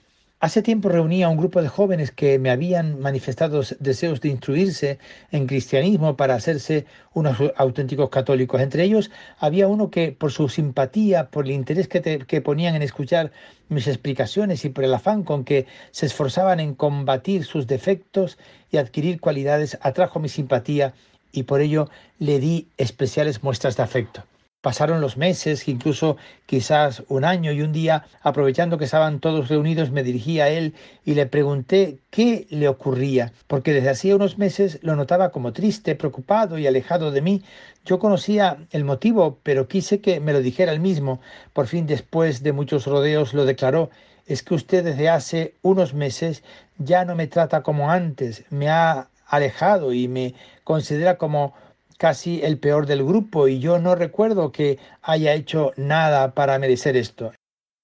Hace 0.45 0.61
tiempo 0.61 0.91
reuní 0.91 1.23
a 1.23 1.31
un 1.31 1.39
grupo 1.39 1.63
de 1.63 1.69
jóvenes 1.69 2.11
que 2.11 2.39
me 2.39 2.51
habían 2.51 3.01
manifestado 3.01 3.63
deseos 3.81 4.21
de 4.21 4.29
instruirse 4.29 4.99
en 5.31 5.47
cristianismo 5.47 6.19
para 6.19 6.35
hacerse 6.35 6.85
unos 7.15 7.39
auténticos 7.57 8.11
católicos. 8.11 8.61
Entre 8.61 8.85
ellos 8.85 9.11
había 9.39 9.69
uno 9.69 9.91
que 9.91 10.13
por 10.13 10.33
su 10.33 10.51
simpatía, 10.51 11.31
por 11.31 11.47
el 11.47 11.53
interés 11.53 11.89
que, 11.89 12.03
que 12.27 12.41
ponían 12.43 12.75
en 12.75 12.83
escuchar 12.83 13.33
mis 13.71 13.87
explicaciones 13.87 14.67
y 14.67 14.69
por 14.69 14.85
el 14.85 14.93
afán 14.93 15.23
con 15.23 15.45
que 15.45 15.67
se 15.93 16.05
esforzaban 16.05 16.61
en 16.61 16.75
combatir 16.75 17.45
sus 17.45 17.67
defectos 17.67 18.37
y 18.71 18.77
adquirir 18.77 19.21
cualidades, 19.21 19.79
atrajo 19.81 20.21
mi 20.21 20.29
simpatía 20.29 20.93
y 21.35 21.43
por 21.43 21.61
ello 21.61 21.91
le 22.19 22.39
di 22.39 22.69
especiales 22.77 23.43
muestras 23.43 23.77
de 23.77 23.83
afecto. 23.83 24.25
Pasaron 24.65 25.03
los 25.03 25.19
meses, 25.19 25.69
incluso 25.69 26.17
quizás 26.47 27.03
un 27.09 27.27
año, 27.27 27.53
y 27.53 27.61
un 27.61 27.71
día, 27.71 28.07
aprovechando 28.23 28.79
que 28.79 28.87
estaban 28.87 29.21
todos 29.21 29.49
reunidos, 29.51 29.91
me 29.91 30.03
dirigí 30.03 30.41
a 30.41 30.49
él 30.49 30.73
y 31.05 31.13
le 31.13 31.27
pregunté 31.27 31.99
qué 32.09 32.47
le 32.49 32.67
ocurría, 32.69 33.35
porque 33.47 33.75
desde 33.75 33.91
hacía 33.91 34.17
unos 34.17 34.39
meses 34.39 34.79
lo 34.81 34.97
notaba 34.97 35.33
como 35.33 35.53
triste, 35.53 35.97
preocupado 35.97 36.57
y 36.57 36.67
alejado 36.67 37.11
de 37.11 37.21
mí. 37.21 37.43
Yo 37.85 37.99
conocía 37.99 38.57
el 38.71 38.85
motivo, 38.85 39.39
pero 39.43 39.69
quise 39.69 40.01
que 40.01 40.19
me 40.19 40.33
lo 40.33 40.41
dijera 40.41 40.73
él 40.73 40.81
mismo. 40.81 41.21
Por 41.53 41.67
fin, 41.67 41.87
después 41.87 42.43
de 42.43 42.55
muchos 42.55 42.87
rodeos, 42.87 43.35
lo 43.35 43.45
declaró. 43.45 43.91
Es 44.25 44.43
que 44.43 44.55
usted 44.55 44.83
desde 44.83 45.11
hace 45.11 45.57
unos 45.61 45.93
meses 45.93 46.43
ya 46.79 47.05
no 47.05 47.15
me 47.15 47.27
trata 47.27 47.63
como 47.63 47.91
antes, 47.91 48.45
me 48.49 48.71
ha 48.71 49.11
alejado 49.27 49.93
y 49.93 50.09
me 50.09 50.35
considera 50.65 51.19
como 51.19 51.55
casi 51.99 52.43
el 52.43 52.59
peor 52.59 52.87
del 52.87 53.05
grupo 53.05 53.49
y 53.49 53.61
yo 53.61 53.79
no 53.79 53.95
recuerdo 53.95 54.51
que 54.51 54.79
haya 55.03 55.35
hecho 55.35 55.73
nada 55.77 56.33
para 56.35 56.59
merecer 56.59 56.97
esto. 56.97 57.33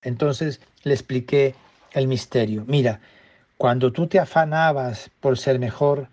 Entonces 0.02 0.60
le 0.82 0.94
expliqué 0.94 1.54
el 1.92 2.08
misterio. 2.08 2.64
Mira, 2.66 3.00
cuando 3.56 3.92
tú 3.92 4.06
te 4.06 4.18
afanabas 4.18 5.10
por 5.20 5.38
ser 5.38 5.58
mejor, 5.58 6.08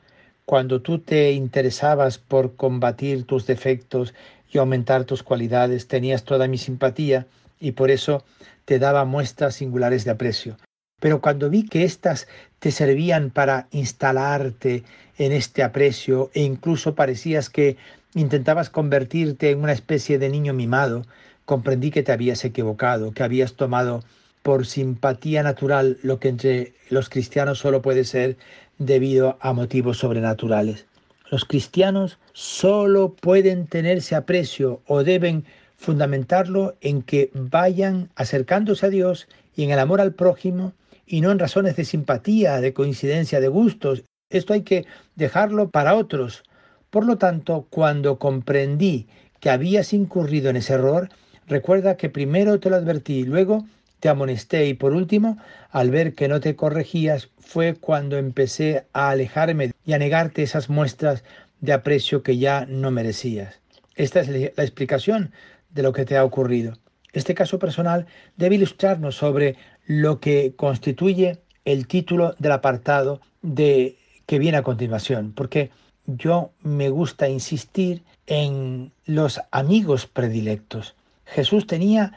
cuando 0.45 0.81
tú 0.81 0.99
te 0.99 1.31
interesabas 1.31 2.17
por 2.17 2.55
combatir 2.55 3.25
tus 3.25 3.47
defectos 3.47 4.13
y 4.51 4.57
aumentar 4.57 5.05
tus 5.05 5.23
cualidades, 5.23 5.87
tenías 5.87 6.23
toda 6.23 6.47
mi 6.47 6.57
simpatía 6.57 7.25
y 7.59 7.71
por 7.71 7.91
eso 7.91 8.23
te 8.65 8.79
daba 8.79 9.05
muestras 9.05 9.55
singulares 9.55 10.05
de 10.05 10.11
aprecio. 10.11 10.57
Pero 10.99 11.21
cuando 11.21 11.51
vi 11.51 11.63
que 11.63 11.83
éstas 11.83 12.27
te 12.57 12.71
servían 12.71 13.29
para 13.29 13.67
instalarte 13.69 14.83
en 15.19 15.31
este 15.31 15.61
aprecio 15.61 16.31
e 16.33 16.41
incluso 16.41 16.95
parecías 16.95 17.51
que 17.51 17.77
intentabas 18.15 18.71
convertirte 18.71 19.51
en 19.51 19.59
una 19.59 19.73
especie 19.73 20.17
de 20.17 20.29
niño 20.29 20.53
mimado, 20.55 21.05
comprendí 21.45 21.91
que 21.91 22.01
te 22.01 22.11
habías 22.11 22.43
equivocado, 22.45 23.11
que 23.11 23.21
habías 23.21 23.53
tomado 23.53 24.03
por 24.41 24.65
simpatía 24.65 25.43
natural, 25.43 25.99
lo 26.01 26.19
que 26.19 26.29
entre 26.29 26.73
los 26.89 27.09
cristianos 27.09 27.59
solo 27.59 27.83
puede 27.83 28.03
ser 28.03 28.35
debido 28.79 29.37
a 29.39 29.53
motivos 29.53 29.99
sobrenaturales. 29.99 30.87
Los 31.29 31.45
cristianos 31.45 32.17
solo 32.33 33.13
pueden 33.13 33.67
tenerse 33.67 34.15
aprecio 34.15 34.81
o 34.87 35.03
deben 35.03 35.45
fundamentarlo 35.77 36.75
en 36.81 37.03
que 37.03 37.29
vayan 37.35 38.09
acercándose 38.15 38.87
a 38.87 38.89
Dios 38.89 39.27
y 39.55 39.63
en 39.63 39.69
el 39.71 39.79
amor 39.79 40.01
al 40.01 40.13
prójimo 40.13 40.73
y 41.07 41.21
no 41.21 41.31
en 41.31 41.39
razones 41.39 41.75
de 41.77 41.85
simpatía, 41.85 42.59
de 42.59 42.73
coincidencia 42.73 43.39
de 43.39 43.47
gustos. 43.47 44.03
Esto 44.29 44.53
hay 44.53 44.61
que 44.61 44.85
dejarlo 45.15 45.69
para 45.69 45.95
otros. 45.95 46.43
Por 46.89 47.05
lo 47.05 47.17
tanto, 47.17 47.65
cuando 47.69 48.19
comprendí 48.19 49.07
que 49.39 49.49
habías 49.49 49.93
incurrido 49.93 50.49
en 50.49 50.57
ese 50.57 50.73
error, 50.73 51.09
recuerda 51.47 51.95
que 51.95 52.09
primero 52.09 52.59
te 52.59 52.69
lo 52.69 52.75
advertí, 52.75 53.23
luego 53.23 53.65
te 53.99 54.09
amonesté 54.09 54.67
y 54.67 54.73
por 54.73 54.93
último, 54.93 55.37
al 55.71 55.89
ver 55.89 56.13
que 56.13 56.27
no 56.27 56.39
te 56.39 56.55
corregías, 56.55 57.29
fue 57.39 57.73
cuando 57.75 58.17
empecé 58.17 58.85
a 58.93 59.09
alejarme 59.09 59.71
y 59.85 59.93
a 59.93 59.97
negarte 59.97 60.43
esas 60.43 60.69
muestras 60.69 61.23
de 61.61 61.73
aprecio 61.73 62.21
que 62.21 62.37
ya 62.37 62.65
no 62.67 62.91
merecías. 62.91 63.59
Esta 63.95 64.19
es 64.19 64.27
la 64.27 64.63
explicación 64.63 65.31
de 65.69 65.83
lo 65.83 65.93
que 65.93 66.05
te 66.05 66.17
ha 66.17 66.23
ocurrido. 66.23 66.73
Este 67.13 67.33
caso 67.33 67.57
personal 67.57 68.05
debe 68.35 68.55
ilustrarnos 68.55 69.15
sobre 69.15 69.55
lo 69.87 70.19
que 70.19 70.53
constituye 70.55 71.39
el 71.63 71.87
título 71.87 72.35
del 72.39 72.51
apartado 72.51 73.21
de 73.41 73.95
que 74.25 74.37
viene 74.37 74.57
a 74.57 74.63
continuación, 74.63 75.31
porque 75.33 75.71
yo 76.05 76.51
me 76.61 76.89
gusta 76.89 77.29
insistir 77.29 78.03
en 78.27 78.91
los 79.05 79.41
amigos 79.49 80.05
predilectos. 80.05 80.95
Jesús 81.25 81.67
tenía 81.67 82.13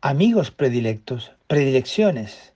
amigos 0.00 0.52
predilectos, 0.52 1.32
predilecciones, 1.48 2.52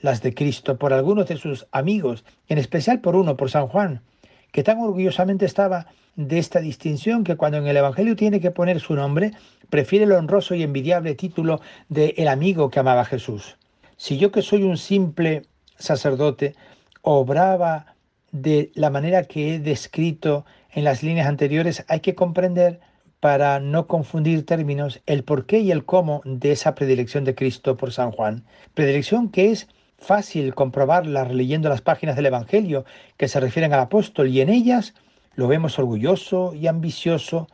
las 0.00 0.20
de 0.20 0.34
Cristo 0.34 0.76
por 0.76 0.92
algunos 0.92 1.28
de 1.28 1.38
sus 1.38 1.66
amigos, 1.72 2.24
en 2.48 2.58
especial 2.58 3.00
por 3.00 3.16
uno, 3.16 3.38
por 3.38 3.50
San 3.50 3.66
Juan, 3.68 4.02
que 4.50 4.62
tan 4.62 4.78
orgullosamente 4.78 5.46
estaba 5.46 5.86
de 6.16 6.38
esta 6.38 6.60
distinción 6.60 7.24
que 7.24 7.36
cuando 7.36 7.56
en 7.56 7.66
el 7.66 7.76
Evangelio 7.78 8.14
tiene 8.14 8.40
que 8.40 8.50
poner 8.50 8.80
su 8.80 8.94
nombre, 8.94 9.32
prefiere 9.70 10.04
el 10.04 10.12
honroso 10.12 10.54
y 10.54 10.62
envidiable 10.62 11.14
título 11.14 11.62
de 11.88 12.14
el 12.18 12.28
amigo 12.28 12.68
que 12.68 12.80
amaba 12.80 13.02
a 13.02 13.06
Jesús. 13.06 13.56
Si 14.02 14.18
yo 14.18 14.32
que 14.32 14.42
soy 14.42 14.64
un 14.64 14.78
simple 14.78 15.42
sacerdote, 15.78 16.56
obraba 17.02 17.94
de 18.32 18.72
la 18.74 18.90
manera 18.90 19.22
que 19.22 19.54
he 19.54 19.58
descrito 19.60 20.44
en 20.72 20.82
las 20.82 21.04
líneas 21.04 21.28
anteriores, 21.28 21.84
hay 21.86 22.00
que 22.00 22.16
comprender 22.16 22.80
para 23.20 23.60
no 23.60 23.86
confundir 23.86 24.44
términos, 24.44 25.00
el 25.06 25.22
por 25.22 25.46
qué 25.46 25.60
y 25.60 25.70
el 25.70 25.84
cómo 25.84 26.20
de 26.24 26.50
esa 26.50 26.74
predilección 26.74 27.22
de 27.22 27.36
Cristo 27.36 27.76
por 27.76 27.92
San 27.92 28.10
Juan. 28.10 28.42
Predilección 28.74 29.28
que 29.28 29.52
es 29.52 29.68
fácil 29.98 30.52
comprobarla 30.52 31.22
releyendo 31.22 31.68
las 31.68 31.80
páginas 31.80 32.16
del 32.16 32.26
Evangelio 32.26 32.84
que 33.16 33.28
se 33.28 33.38
refieren 33.38 33.72
al 33.72 33.78
apóstol 33.78 34.26
y 34.30 34.40
en 34.40 34.48
ellas 34.48 34.94
lo 35.36 35.46
vemos 35.46 35.78
orgulloso 35.78 36.54
y 36.54 36.66
ambicioso 36.66 37.46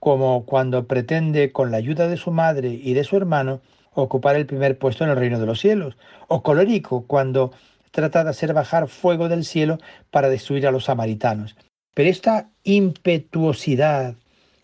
como 0.00 0.44
cuando 0.44 0.86
pretende 0.86 1.50
con 1.50 1.70
la 1.70 1.78
ayuda 1.78 2.08
de 2.08 2.18
su 2.18 2.30
madre 2.30 2.68
y 2.68 2.92
de 2.92 3.04
su 3.04 3.16
hermano 3.16 3.62
ocupar 4.02 4.36
el 4.36 4.46
primer 4.46 4.78
puesto 4.78 5.04
en 5.04 5.10
el 5.10 5.16
reino 5.16 5.38
de 5.38 5.46
los 5.46 5.60
cielos, 5.60 5.96
o 6.28 6.42
colérico 6.42 7.06
cuando 7.06 7.52
trata 7.90 8.24
de 8.24 8.30
hacer 8.30 8.52
bajar 8.52 8.88
fuego 8.88 9.28
del 9.28 9.44
cielo 9.44 9.78
para 10.10 10.28
destruir 10.28 10.66
a 10.66 10.72
los 10.72 10.84
samaritanos. 10.84 11.56
Pero 11.94 12.10
esta 12.10 12.50
impetuosidad 12.64 14.16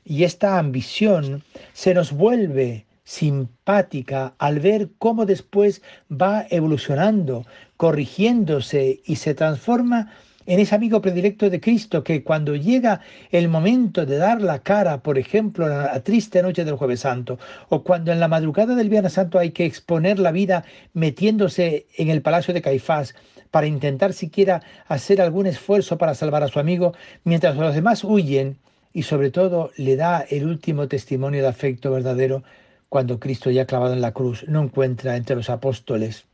y 0.04 0.24
esta 0.24 0.58
ambición 0.58 1.44
se 1.72 1.94
nos 1.94 2.12
vuelve 2.12 2.86
simpática 3.04 4.34
al 4.38 4.60
ver 4.60 4.90
cómo 4.98 5.26
después 5.26 5.82
va 6.10 6.46
evolucionando, 6.50 7.46
corrigiéndose 7.76 9.00
y 9.04 9.16
se 9.16 9.34
transforma 9.34 10.12
en 10.50 10.58
ese 10.58 10.74
amigo 10.74 11.00
predilecto 11.00 11.48
de 11.48 11.60
Cristo 11.60 12.02
que 12.02 12.24
cuando 12.24 12.56
llega 12.56 13.02
el 13.30 13.48
momento 13.48 14.04
de 14.04 14.16
dar 14.16 14.42
la 14.42 14.58
cara, 14.58 15.00
por 15.00 15.16
ejemplo, 15.16 15.66
en 15.66 15.78
la 15.78 16.02
triste 16.02 16.42
noche 16.42 16.64
del 16.64 16.74
jueves 16.74 17.00
santo, 17.00 17.38
o 17.68 17.84
cuando 17.84 18.10
en 18.10 18.18
la 18.18 18.26
madrugada 18.26 18.74
del 18.74 18.88
Viernes 18.88 19.12
Santo 19.12 19.38
hay 19.38 19.52
que 19.52 19.64
exponer 19.64 20.18
la 20.18 20.32
vida 20.32 20.64
metiéndose 20.92 21.86
en 21.96 22.10
el 22.10 22.20
palacio 22.20 22.52
de 22.52 22.62
Caifás, 22.62 23.14
para 23.52 23.68
intentar 23.68 24.12
siquiera 24.12 24.60
hacer 24.88 25.20
algún 25.20 25.46
esfuerzo 25.46 25.98
para 25.98 26.16
salvar 26.16 26.42
a 26.42 26.48
su 26.48 26.58
amigo, 26.58 26.94
mientras 27.22 27.54
los 27.54 27.72
demás 27.72 28.02
huyen, 28.02 28.58
y 28.92 29.04
sobre 29.04 29.30
todo 29.30 29.70
le 29.76 29.94
da 29.94 30.20
el 30.30 30.46
último 30.46 30.88
testimonio 30.88 31.42
de 31.42 31.48
afecto 31.48 31.92
verdadero 31.92 32.42
cuando 32.88 33.20
Cristo 33.20 33.52
ya 33.52 33.66
clavado 33.66 33.94
en 33.94 34.00
la 34.00 34.10
cruz 34.10 34.44
no 34.48 34.64
encuentra 34.64 35.16
entre 35.16 35.36
los 35.36 35.48
apóstoles 35.48 36.26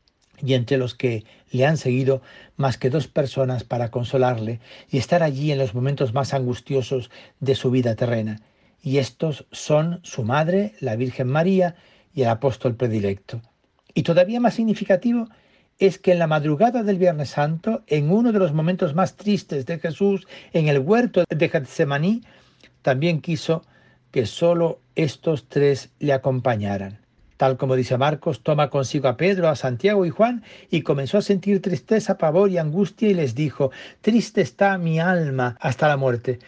y 0.42 0.55
entre 0.55 0.77
los 0.77 0.94
que 0.94 1.25
le 1.51 1.66
han 1.66 1.77
seguido 1.77 2.22
más 2.57 2.79
que 2.79 2.90
dos 2.90 3.07
personas 3.07 3.64
para 3.64 3.90
consolarle 3.90 4.61
y 4.90 4.99
estar 4.99 5.22
allí 5.22 5.53
en 5.53 5.59
los 5.59 5.75
momentos 5.75 6.14
más 6.14 6.35
angustiosos 6.35 7.11
de 7.40 7.55
su 7.55 7.70
vida 7.70 7.94
terrena. 7.94 8.40
Y 8.83 8.99
estos 8.99 9.46
son 9.53 10.01
su 10.03 10.22
madre, 10.22 10.75
la 10.81 10.96
Virgen 10.96 11.29
María 11.29 11.77
y 12.14 12.22
el 12.22 12.29
apóstol 12.29 12.77
predilecto. 12.77 13.40
Y 13.94 14.03
todavía 14.03 14.40
más 14.40 14.55
significativo 14.55 15.29
es 15.79 15.99
que 15.99 16.12
en 16.12 16.18
la 16.18 16.27
madrugada 16.27 16.83
del 16.83 16.99
Viernes 16.99 17.31
Santo, 17.31 17.83
en 17.87 18.11
uno 18.11 18.33
de 18.33 18.38
los 18.38 18.53
momentos 18.53 18.94
más 18.94 19.16
tristes 19.16 19.66
de 19.66 19.79
Jesús, 19.79 20.27
en 20.53 20.68
el 20.68 20.79
huerto 20.79 21.25
de 21.29 21.49
Getsemaní, 21.49 22.22
también 22.83 23.20
quiso 23.20 23.62
que 24.11 24.27
sólo 24.27 24.81
estos 24.94 25.49
tres 25.49 25.90
le 25.99 26.12
acompañaran. 26.12 27.06
Tal 27.37 27.57
como 27.57 27.77
dice 27.77 27.99
Marcos, 27.99 28.42
toma 28.42 28.70
consigo 28.70 29.09
a 29.09 29.16
Pedro, 29.16 29.49
a 29.49 29.57
Santiago 29.57 30.07
y 30.07 30.11
Juan, 30.11 30.42
y 30.70 30.83
comenzó 30.83 31.18
a 31.18 31.22
sentir 31.22 31.61
tristeza, 31.61 32.18
pavor 32.18 32.51
y 32.51 32.59
angustia, 32.59 33.09
y 33.09 33.14
les 33.14 33.35
dijo, 33.35 33.70
Triste 34.01 34.40
está 34.40 34.79
mi 34.79 35.01
alma 35.01 35.57
hasta 35.61 35.88
la 35.88 35.96
muerte. 35.96 36.38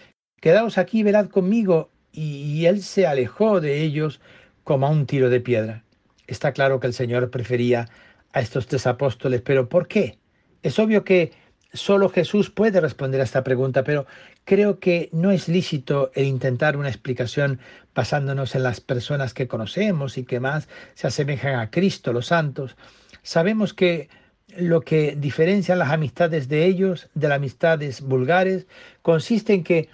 Quedaos 0.40 0.78
aquí, 0.78 1.02
velad 1.02 1.28
conmigo. 1.28 1.90
Y 2.12 2.64
él 2.66 2.82
se 2.82 3.06
alejó 3.06 3.60
de 3.60 3.82
ellos 3.82 4.20
como 4.64 4.86
a 4.86 4.90
un 4.90 5.06
tiro 5.06 5.30
de 5.30 5.40
piedra. 5.40 5.84
Está 6.26 6.52
claro 6.52 6.80
que 6.80 6.86
el 6.86 6.94
Señor 6.94 7.30
prefería 7.30 7.88
a 8.32 8.40
estos 8.40 8.66
tres 8.66 8.86
apóstoles, 8.86 9.40
pero 9.42 9.68
¿por 9.68 9.88
qué? 9.88 10.18
Es 10.62 10.78
obvio 10.78 11.04
que 11.04 11.32
Solo 11.72 12.08
Jesús 12.08 12.48
puede 12.50 12.80
responder 12.80 13.20
a 13.20 13.24
esta 13.24 13.44
pregunta, 13.44 13.84
pero 13.84 14.06
creo 14.44 14.78
que 14.78 15.10
no 15.12 15.30
es 15.30 15.48
lícito 15.48 16.10
el 16.14 16.24
intentar 16.24 16.76
una 16.76 16.88
explicación 16.88 17.60
basándonos 17.94 18.54
en 18.54 18.62
las 18.62 18.80
personas 18.80 19.34
que 19.34 19.48
conocemos 19.48 20.16
y 20.16 20.24
que 20.24 20.40
más 20.40 20.68
se 20.94 21.06
asemejan 21.06 21.56
a 21.56 21.70
Cristo, 21.70 22.12
los 22.12 22.28
santos. 22.28 22.76
Sabemos 23.22 23.74
que 23.74 24.08
lo 24.56 24.80
que 24.80 25.14
diferencia 25.16 25.76
las 25.76 25.90
amistades 25.90 26.48
de 26.48 26.64
ellos 26.64 27.10
de 27.14 27.28
las 27.28 27.36
amistades 27.36 28.00
vulgares 28.00 28.66
consiste 29.02 29.52
en 29.52 29.62
que 29.62 29.90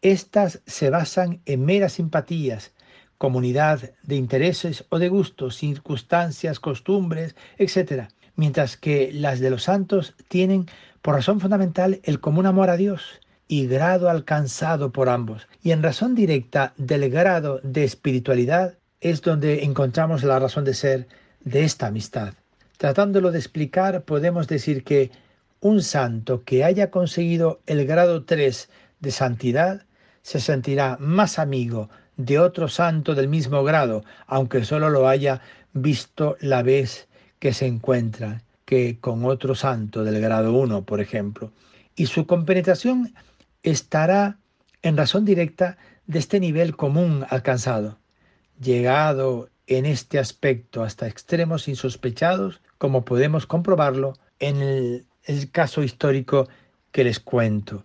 éstas 0.00 0.62
se 0.66 0.88
basan 0.88 1.40
en 1.44 1.64
meras 1.64 1.94
simpatías, 1.94 2.72
comunidad 3.18 3.92
de 4.02 4.16
intereses 4.16 4.86
o 4.88 4.98
de 4.98 5.08
gustos, 5.08 5.56
circunstancias, 5.56 6.58
costumbres, 6.60 7.36
etc. 7.58 8.08
Mientras 8.36 8.76
que 8.76 9.10
las 9.12 9.40
de 9.40 9.50
los 9.50 9.64
santos 9.64 10.14
tienen 10.28 10.66
por 11.02 11.14
razón 11.14 11.40
fundamental 11.40 12.00
el 12.04 12.20
común 12.20 12.46
amor 12.46 12.70
a 12.70 12.76
Dios 12.76 13.20
y 13.46 13.66
grado 13.66 14.10
alcanzado 14.10 14.92
por 14.92 15.08
ambos. 15.08 15.48
Y 15.62 15.72
en 15.72 15.82
razón 15.82 16.14
directa 16.14 16.74
del 16.76 17.08
grado 17.10 17.60
de 17.62 17.84
espiritualidad 17.84 18.74
es 19.00 19.22
donde 19.22 19.64
encontramos 19.64 20.22
la 20.22 20.38
razón 20.38 20.64
de 20.64 20.74
ser 20.74 21.08
de 21.40 21.64
esta 21.64 21.86
amistad. 21.86 22.34
Tratándolo 22.76 23.32
de 23.32 23.38
explicar, 23.38 24.02
podemos 24.02 24.48
decir 24.48 24.84
que 24.84 25.10
un 25.60 25.82
santo 25.82 26.44
que 26.44 26.62
haya 26.64 26.90
conseguido 26.90 27.60
el 27.66 27.86
grado 27.86 28.24
3 28.24 28.68
de 29.00 29.10
santidad 29.10 29.82
se 30.22 30.40
sentirá 30.40 30.96
más 31.00 31.38
amigo 31.38 31.88
de 32.16 32.38
otro 32.38 32.68
santo 32.68 33.14
del 33.14 33.28
mismo 33.28 33.64
grado, 33.64 34.04
aunque 34.26 34.64
solo 34.64 34.90
lo 34.90 35.08
haya 35.08 35.40
visto 35.72 36.36
la 36.40 36.62
vez 36.62 37.08
que 37.38 37.52
se 37.52 37.66
encuentra 37.66 38.42
que 38.68 38.98
con 39.00 39.24
otro 39.24 39.54
santo 39.54 40.04
del 40.04 40.20
grado 40.20 40.52
1, 40.52 40.84
por 40.84 41.00
ejemplo, 41.00 41.52
y 41.96 42.04
su 42.04 42.26
compenetración 42.26 43.14
estará 43.62 44.36
en 44.82 44.98
razón 44.98 45.24
directa 45.24 45.78
de 46.06 46.18
este 46.18 46.38
nivel 46.38 46.76
común 46.76 47.24
alcanzado, 47.30 47.96
llegado 48.60 49.48
en 49.66 49.86
este 49.86 50.18
aspecto 50.18 50.82
hasta 50.82 51.08
extremos 51.08 51.66
insospechados, 51.66 52.60
como 52.76 53.06
podemos 53.06 53.46
comprobarlo 53.46 54.18
en 54.38 54.60
el, 54.60 55.06
el 55.24 55.50
caso 55.50 55.82
histórico 55.82 56.46
que 56.92 57.04
les 57.04 57.20
cuento. 57.20 57.84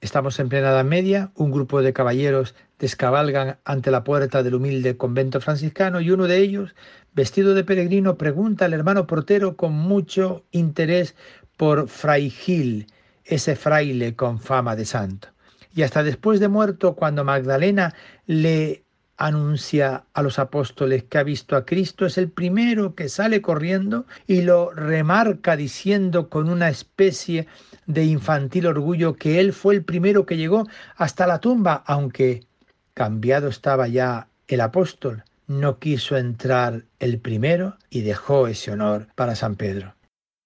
Estamos 0.00 0.38
en 0.38 0.48
plena 0.48 0.70
Edad 0.70 0.84
Media, 0.84 1.32
un 1.34 1.50
grupo 1.50 1.82
de 1.82 1.92
caballeros 1.92 2.54
descabalgan 2.78 3.58
ante 3.64 3.90
la 3.90 4.04
puerta 4.04 4.42
del 4.42 4.54
humilde 4.54 4.96
convento 4.96 5.40
franciscano 5.40 6.00
y 6.00 6.10
uno 6.10 6.26
de 6.26 6.38
ellos, 6.38 6.74
vestido 7.12 7.54
de 7.54 7.64
peregrino, 7.64 8.16
pregunta 8.16 8.64
al 8.64 8.74
hermano 8.74 9.06
portero 9.06 9.56
con 9.56 9.72
mucho 9.72 10.44
interés 10.50 11.14
por 11.56 11.88
Fray 11.88 12.30
Gil, 12.30 12.86
ese 13.24 13.56
fraile 13.56 14.16
con 14.16 14.40
fama 14.40 14.76
de 14.76 14.84
santo. 14.84 15.28
Y 15.74 15.82
hasta 15.82 16.02
después 16.02 16.40
de 16.40 16.48
muerto, 16.48 16.94
cuando 16.94 17.24
Magdalena 17.24 17.94
le 18.26 18.84
anuncia 19.16 20.04
a 20.14 20.22
los 20.22 20.38
apóstoles 20.38 21.04
que 21.04 21.18
ha 21.18 21.22
visto 21.22 21.54
a 21.54 21.66
Cristo, 21.66 22.06
es 22.06 22.16
el 22.16 22.30
primero 22.30 22.94
que 22.94 23.10
sale 23.10 23.42
corriendo 23.42 24.06
y 24.26 24.40
lo 24.40 24.70
remarca 24.72 25.56
diciendo 25.56 26.30
con 26.30 26.48
una 26.48 26.70
especie 26.70 27.46
de 27.86 28.04
infantil 28.04 28.66
orgullo 28.66 29.16
que 29.16 29.38
él 29.38 29.52
fue 29.52 29.74
el 29.74 29.84
primero 29.84 30.24
que 30.24 30.38
llegó 30.38 30.66
hasta 30.96 31.26
la 31.26 31.38
tumba, 31.38 31.84
aunque 31.86 32.46
cambiado 32.94 33.48
estaba 33.48 33.88
ya 33.88 34.28
el 34.48 34.62
apóstol, 34.62 35.24
no 35.50 35.80
quiso 35.80 36.16
entrar 36.16 36.84
el 37.00 37.18
primero 37.18 37.76
y 37.90 38.02
dejó 38.02 38.46
ese 38.46 38.70
honor 38.70 39.08
para 39.16 39.34
San 39.34 39.56
Pedro. 39.56 39.96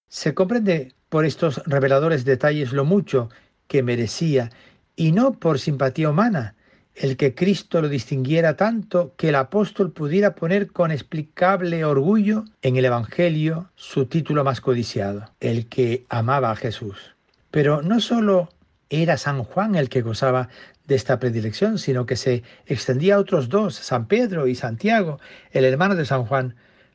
Se 0.09 0.33
comprende 0.33 0.95
por 1.11 1.27
estos 1.27 1.63
reveladores 1.67 2.25
detalles 2.25 2.73
lo 2.73 2.87
mucho 2.87 3.29
que 3.69 3.83
merecía, 3.83 4.49
y 4.97 5.13
no 5.13 5.35
por 5.35 5.59
simpatía 5.59 6.09
humana, 6.09 6.55
el 6.95 7.19
que 7.19 7.35
Cristo 7.35 7.83
lo 7.83 7.91
distinguiera 7.91 8.57
tanto 8.57 9.13
que 9.19 9.29
el 9.29 9.35
apóstol 9.35 9.93
pudiera 9.93 10.35
poner 10.35 10.73
con 10.73 10.91
explicable 10.91 11.85
orgullo 11.85 12.47
en 12.63 12.77
el 12.77 12.87
Evangelio 12.87 13.71
su 13.75 14.07
título 14.07 14.43
más 14.43 14.63
codiciado, 14.63 15.31
el 15.39 15.67
que 15.67 16.07
amaba 16.09 16.51
a 16.51 16.57
Jesús. 16.57 17.15
Pero 17.51 17.83
no 17.83 18.01
sólo 18.01 18.49
era 18.89 19.19
San 19.19 19.45
Juan 19.45 19.75
el 19.75 19.91
que 19.91 20.01
gozaba 20.01 20.49
de 20.87 20.95
esta 20.95 21.19
predilección, 21.19 21.79
sino 21.79 22.07
que 22.07 22.17
se 22.17 22.43
extendía 22.67 23.17
a 23.17 23.19
otros 23.19 23.49
dos, 23.49 23.75
San 23.75 24.07
Pedro 24.07 24.47
y 24.47 24.55
Santiago, 24.55 25.19
el 25.53 25.65
hermano 25.65 25.95
de 25.95 26.05
San 26.05 26.25
Juan, 26.27 26.55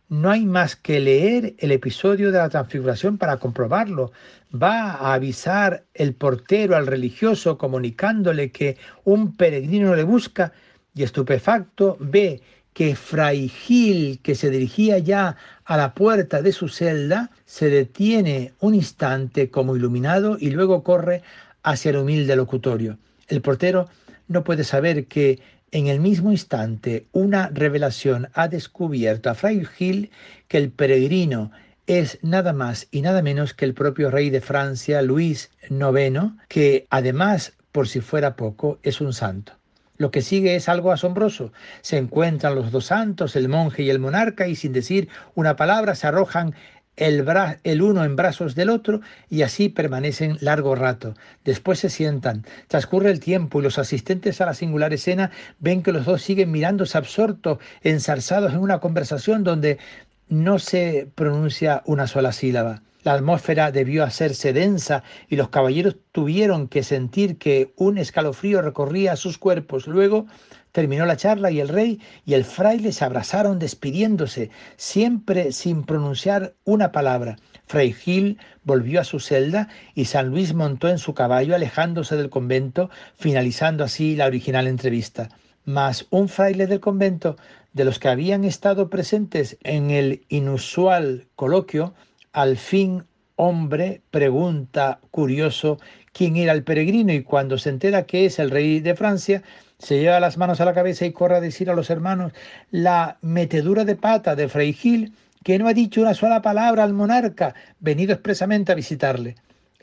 no 0.09 0.31
hay 0.31 0.45
más 0.45 0.75
que 0.75 0.99
leer 0.99 1.53
el 1.59 1.71
episodio 1.71 2.31
de 2.31 2.39
la 2.39 2.49
transfiguración 2.49 3.19
para 3.19 3.37
comprobarlo. 3.37 4.11
Va 4.51 4.91
a 4.91 5.13
avisar 5.13 5.85
el 5.93 6.15
portero 6.15 6.75
al 6.75 6.87
religioso 6.87 7.59
comunicándole 7.59 8.51
que 8.51 8.77
un 9.03 9.35
peregrino 9.37 9.95
le 9.95 10.03
busca 10.03 10.51
y 10.95 11.03
estupefacto 11.03 11.95
ve 11.99 12.41
que 12.73 12.95
Fray 12.95 13.49
Gil, 13.49 14.19
que 14.23 14.33
se 14.33 14.49
dirigía 14.49 14.97
ya 14.97 15.35
a 15.63 15.77
la 15.77 15.93
puerta 15.93 16.41
de 16.41 16.53
su 16.53 16.69
celda, 16.69 17.29
se 17.45 17.69
detiene 17.69 18.53
un 18.59 18.73
instante 18.73 19.51
como 19.51 19.75
iluminado 19.75 20.37
y 20.39 20.49
luego 20.49 20.83
corre 20.83 21.21
hacia 21.61 21.91
el 21.91 21.97
humilde 21.97 22.35
locutorio. 22.35 22.97
El 23.29 23.41
portero 23.41 23.87
no 24.27 24.43
puede 24.43 24.63
saber 24.63 25.05
que 25.05 25.39
en 25.71 25.87
el 25.87 25.99
mismo 25.99 26.31
instante, 26.31 27.05
una 27.11 27.49
revelación 27.49 28.29
ha 28.33 28.47
descubierto 28.47 29.29
a 29.29 29.35
Fray 29.35 29.63
Gil 29.65 30.09
que 30.47 30.57
el 30.57 30.71
peregrino 30.71 31.51
es 31.85 32.19
nada 32.23 32.53
más 32.53 32.87
y 32.91 33.01
nada 33.01 33.21
menos 33.21 33.53
que 33.53 33.65
el 33.65 33.75
propio 33.75 34.09
rey 34.09 34.31
de 34.31 34.41
Francia, 34.41 35.01
Luis 35.03 35.51
IX, 35.69 36.33
que 36.47 36.87
además, 36.89 37.53
por 37.71 37.87
si 37.87 38.01
fuera 38.01 38.35
poco, 38.35 38.79
es 38.81 38.99
un 38.99 39.13
santo. 39.13 39.53
Lo 39.97 40.11
que 40.11 40.21
sigue 40.21 40.55
es 40.55 40.69
algo 40.69 40.91
asombroso. 40.91 41.51
Se 41.81 41.97
encuentran 41.97 42.55
los 42.55 42.71
dos 42.71 42.85
santos, 42.85 43.35
el 43.35 43.49
monje 43.49 43.83
y 43.83 43.89
el 43.89 43.99
monarca, 43.99 44.47
y 44.47 44.55
sin 44.55 44.71
decir 44.71 45.09
una 45.35 45.55
palabra 45.55 45.93
se 45.93 46.07
arrojan 46.07 46.55
el, 46.99 47.81
uno 47.81 48.03
en 48.03 48.15
brazos 48.15 48.55
del 48.55 48.69
otro 48.69 49.01
y 49.29 49.41
así 49.43 49.69
permanecen 49.69 50.37
largo 50.41 50.75
rato. 50.75 51.15
Después 51.45 51.79
se 51.79 51.89
sientan. 51.89 52.45
Transcurre 52.67 53.09
el 53.09 53.19
tiempo 53.19 53.59
y 53.59 53.63
los 53.63 53.79
asistentes 53.79 54.41
a 54.41 54.45
la 54.45 54.53
singular 54.53 54.93
escena 54.93 55.31
ven 55.59 55.81
que 55.81 55.93
los 55.93 56.05
dos 56.05 56.21
siguen 56.21 56.51
mirándose 56.51 56.97
absortos, 56.97 57.59
ensarzados 57.81 58.53
en 58.53 58.59
una 58.59 58.79
conversación 58.79 59.43
donde 59.43 59.79
no 60.27 60.59
se 60.59 61.07
pronuncia 61.15 61.81
una 61.85 62.05
sola 62.05 62.31
sílaba. 62.33 62.81
La 63.03 63.13
atmósfera 63.13 63.71
debió 63.71 64.03
hacerse 64.03 64.51
densa 64.51 65.03
y 65.29 65.37
los 65.37 65.49
caballeros 65.49 65.95
tuvieron 66.11 66.67
que 66.67 66.83
sentir 66.83 67.37
que 67.37 67.71
un 67.77 67.97
escalofrío 67.97 68.61
recorría 68.61 69.15
sus 69.15 69.37
cuerpos. 69.37 69.87
Luego 69.87 70.27
Terminó 70.71 71.05
la 71.05 71.17
charla 71.17 71.49
y 71.51 71.59
el 71.59 71.67
rey 71.67 71.99
y 72.25 72.35
el 72.35 72.45
fraile 72.45 72.91
se 72.91 73.03
abrazaron 73.03 73.57
despidiéndose, 73.57 74.51
siempre 74.77 75.51
sin 75.51 75.83
pronunciar 75.83 76.53
una 76.63 76.91
palabra. 76.91 77.37
Fray 77.65 77.93
Gil 77.93 78.37
volvió 78.63 79.01
a 79.01 79.03
su 79.03 79.19
celda 79.19 79.69
y 79.95 80.05
San 80.05 80.29
Luis 80.29 80.53
montó 80.53 80.89
en 80.89 80.99
su 80.99 81.13
caballo 81.13 81.55
alejándose 81.55 82.15
del 82.17 82.29
convento, 82.29 82.89
finalizando 83.15 83.83
así 83.83 84.15
la 84.15 84.27
original 84.27 84.67
entrevista. 84.67 85.29
Mas 85.65 86.07
un 86.09 86.29
fraile 86.29 86.67
del 86.67 86.79
convento, 86.79 87.35
de 87.73 87.85
los 87.85 87.99
que 87.99 88.07
habían 88.07 88.43
estado 88.43 88.89
presentes 88.89 89.57
en 89.63 89.91
el 89.91 90.23
inusual 90.29 91.27
coloquio, 91.35 91.93
al 92.31 92.57
fin 92.57 93.03
hombre 93.35 94.01
pregunta 94.11 94.99
curioso 95.11 95.79
quién 96.19 96.35
era 96.35 96.51
el 96.51 96.65
peregrino 96.65 97.13
y 97.13 97.23
cuando 97.23 97.57
se 97.57 97.69
entera 97.69 98.05
que 98.05 98.25
es 98.25 98.39
el 98.39 98.51
rey 98.51 98.81
de 98.81 98.93
Francia, 98.93 99.41
se 99.77 100.01
lleva 100.01 100.19
las 100.19 100.37
manos 100.37 100.59
a 100.59 100.65
la 100.65 100.73
cabeza 100.73 101.05
y 101.05 101.13
corre 101.13 101.37
a 101.37 101.39
decir 101.39 101.69
a 101.69 101.73
los 101.73 101.89
hermanos 101.89 102.33
la 102.71 103.19
metedura 103.21 103.85
de 103.85 103.95
pata 103.95 104.35
de 104.35 104.49
Fray 104.49 104.73
Gil, 104.73 105.13
que 105.45 105.57
no 105.57 105.69
ha 105.69 105.73
dicho 105.73 106.01
una 106.01 106.13
sola 106.13 106.41
palabra 106.41 106.83
al 106.83 106.91
monarca, 106.91 107.55
venido 107.79 108.11
expresamente 108.11 108.73
a 108.73 108.75
visitarle. 108.75 109.35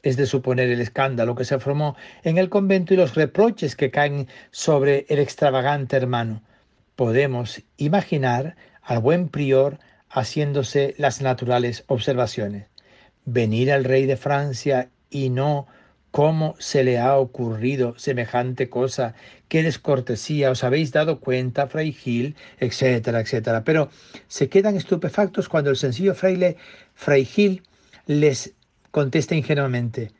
Es 0.02 0.18
de 0.18 0.26
suponer 0.26 0.68
el 0.68 0.82
escándalo 0.82 1.34
que 1.34 1.46
se 1.46 1.58
formó 1.58 1.96
en 2.22 2.36
el 2.36 2.50
convento 2.50 2.92
y 2.92 2.98
los 2.98 3.14
reproches 3.14 3.74
que 3.74 3.90
caen 3.90 4.28
sobre 4.50 5.06
el 5.08 5.20
extravagante 5.20 5.96
hermano. 5.96 6.42
Podemos 6.96 7.62
imaginar 7.78 8.56
al 8.82 8.98
buen 8.98 9.30
prior 9.30 9.78
haciéndose 10.10 10.94
las 10.98 11.22
naturales 11.22 11.84
observaciones. 11.86 12.66
Venir 13.24 13.72
al 13.72 13.84
rey 13.84 14.04
de 14.04 14.18
Francia 14.18 14.90
y 15.08 15.30
no 15.30 15.66
¿Cómo 16.16 16.54
se 16.58 16.82
le 16.82 16.98
ha 16.98 17.18
ocurrido 17.18 17.92
semejante 17.98 18.70
cosa? 18.70 19.14
¿Qué 19.48 19.62
descortesía? 19.62 20.50
¿Os 20.50 20.64
habéis 20.64 20.90
dado 20.90 21.20
cuenta, 21.20 21.66
Fray 21.66 21.92
Gil? 21.92 22.36
etcétera, 22.58 23.20
etcétera. 23.20 23.64
Pero 23.64 23.90
se 24.26 24.48
quedan 24.48 24.76
estupefactos 24.76 25.50
cuando 25.50 25.68
el 25.68 25.76
sencillo 25.76 26.14
fraile 26.14 26.56
Fray 26.94 27.26
Gil 27.26 27.64
les 28.06 28.54
contesta 28.92 29.34
ingenuamente, 29.34 30.10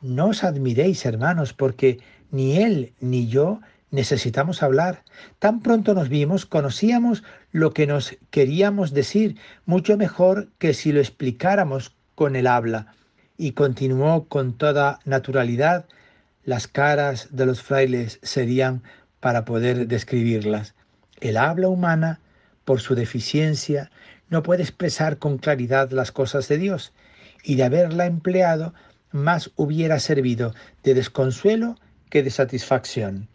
no 0.00 0.28
os 0.28 0.44
admiréis, 0.44 1.04
hermanos, 1.06 1.52
porque 1.52 1.98
ni 2.30 2.58
él 2.58 2.92
ni 3.00 3.26
yo 3.26 3.60
necesitamos 3.90 4.62
hablar. 4.62 5.02
Tan 5.40 5.60
pronto 5.60 5.92
nos 5.92 6.08
vimos, 6.08 6.46
conocíamos 6.46 7.24
lo 7.50 7.72
que 7.72 7.88
nos 7.88 8.16
queríamos 8.30 8.92
decir, 8.92 9.38
mucho 9.66 9.96
mejor 9.96 10.50
que 10.58 10.72
si 10.72 10.92
lo 10.92 11.00
explicáramos 11.00 11.96
con 12.14 12.36
el 12.36 12.46
habla 12.46 12.94
y 13.36 13.52
continuó 13.52 14.28
con 14.28 14.56
toda 14.56 15.00
naturalidad, 15.04 15.86
las 16.44 16.66
caras 16.68 17.28
de 17.30 17.46
los 17.46 17.62
frailes 17.62 18.18
serían 18.22 18.82
para 19.20 19.44
poder 19.44 19.86
describirlas. 19.86 20.74
El 21.20 21.36
habla 21.36 21.68
humana, 21.68 22.20
por 22.64 22.80
su 22.80 22.94
deficiencia, 22.94 23.90
no 24.28 24.42
puede 24.42 24.62
expresar 24.62 25.18
con 25.18 25.38
claridad 25.38 25.90
las 25.90 26.10
cosas 26.10 26.48
de 26.48 26.58
Dios, 26.58 26.92
y 27.44 27.56
de 27.56 27.64
haberla 27.64 28.06
empleado, 28.06 28.74
más 29.10 29.50
hubiera 29.56 29.98
servido 30.00 30.54
de 30.82 30.94
desconsuelo 30.94 31.76
que 32.08 32.22
de 32.22 32.30
satisfacción. 32.30 33.28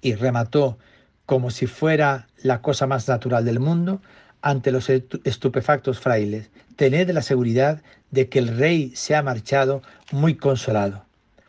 Y 0.00 0.14
remató, 0.14 0.78
como 1.26 1.50
si 1.50 1.66
fuera 1.66 2.26
la 2.42 2.62
cosa 2.62 2.86
más 2.86 3.06
natural 3.08 3.44
del 3.44 3.60
mundo, 3.60 4.02
ante 4.42 4.72
los 4.72 4.90
estupefactos 4.90 6.00
frailes. 6.00 6.50
Tened 6.80 7.10
la 7.10 7.20
seguridad 7.20 7.82
de 8.10 8.30
que 8.30 8.38
el 8.38 8.56
rey 8.56 8.92
se 8.94 9.14
ha 9.14 9.22
marchado 9.22 9.82
muy 10.12 10.36
consolado. 10.36 11.04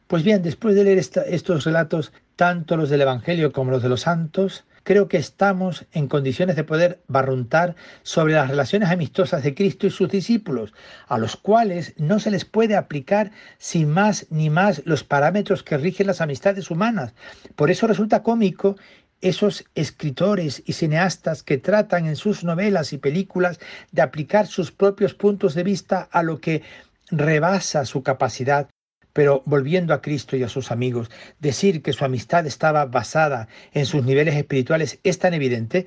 Pues 0.07 0.23
bien, 0.23 0.41
después 0.41 0.75
de 0.75 0.83
leer 0.83 0.97
estos 0.97 1.63
relatos, 1.63 2.11
tanto 2.35 2.75
los 2.75 2.89
del 2.89 2.99
Evangelio 2.99 3.53
como 3.53 3.71
los 3.71 3.81
de 3.81 3.87
los 3.87 4.01
santos, 4.01 4.65
creo 4.83 5.07
que 5.07 5.15
estamos 5.15 5.85
en 5.93 6.07
condiciones 6.07 6.57
de 6.57 6.65
poder 6.65 6.99
barruntar 7.07 7.77
sobre 8.03 8.33
las 8.33 8.49
relaciones 8.49 8.89
amistosas 8.89 9.41
de 9.41 9.55
Cristo 9.55 9.87
y 9.87 9.91
sus 9.91 10.09
discípulos, 10.09 10.73
a 11.07 11.17
los 11.17 11.37
cuales 11.37 11.93
no 11.95 12.19
se 12.19 12.29
les 12.29 12.43
puede 12.43 12.75
aplicar 12.75 13.31
sin 13.57 13.89
más 13.89 14.27
ni 14.31 14.49
más 14.49 14.81
los 14.83 15.05
parámetros 15.05 15.63
que 15.63 15.77
rigen 15.77 16.07
las 16.07 16.19
amistades 16.19 16.69
humanas. 16.69 17.13
Por 17.55 17.71
eso 17.71 17.87
resulta 17.87 18.21
cómico 18.21 18.75
esos 19.21 19.65
escritores 19.75 20.63
y 20.65 20.73
cineastas 20.73 21.43
que 21.43 21.57
tratan 21.57 22.07
en 22.07 22.15
sus 22.15 22.43
novelas 22.43 22.93
y 22.93 22.97
películas 22.97 23.59
de 23.91 24.01
aplicar 24.01 24.47
sus 24.47 24.71
propios 24.71 25.13
puntos 25.13 25.53
de 25.53 25.63
vista 25.63 26.07
a 26.11 26.23
lo 26.23 26.39
que 26.39 26.63
rebasa 27.09 27.85
su 27.85 28.03
capacidad, 28.03 28.67
pero 29.13 29.43
volviendo 29.45 29.93
a 29.93 30.01
Cristo 30.01 30.35
y 30.35 30.43
a 30.43 30.49
sus 30.49 30.71
amigos, 30.71 31.11
decir 31.39 31.81
que 31.81 31.93
su 31.93 32.05
amistad 32.05 32.45
estaba 32.47 32.85
basada 32.85 33.47
en 33.73 33.85
sus 33.85 34.03
niveles 34.03 34.35
espirituales 34.35 34.99
es 35.03 35.19
tan 35.19 35.33
evidente 35.33 35.85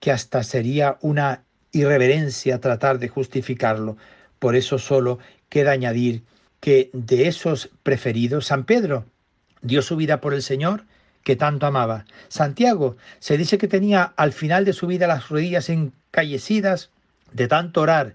que 0.00 0.10
hasta 0.10 0.42
sería 0.42 0.98
una 1.00 1.44
irreverencia 1.72 2.60
tratar 2.60 2.98
de 2.98 3.08
justificarlo. 3.08 3.96
Por 4.38 4.56
eso 4.56 4.78
solo 4.78 5.18
queda 5.48 5.72
añadir 5.72 6.24
que 6.60 6.90
de 6.92 7.28
esos 7.28 7.70
preferidos, 7.82 8.46
San 8.46 8.64
Pedro 8.64 9.04
dio 9.62 9.82
su 9.82 9.96
vida 9.96 10.20
por 10.20 10.34
el 10.34 10.42
Señor, 10.42 10.84
que 11.24 11.34
tanto 11.36 11.66
amaba. 11.66 12.04
Santiago 12.28 12.96
se 13.18 13.36
dice 13.36 13.58
que 13.58 13.66
tenía 13.66 14.12
al 14.16 14.32
final 14.32 14.64
de 14.64 14.72
su 14.72 14.86
vida 14.86 15.06
las 15.08 15.28
rodillas 15.28 15.68
encallecidas 15.68 16.90
de 17.32 17.48
tanto 17.48 17.80
orar 17.80 18.14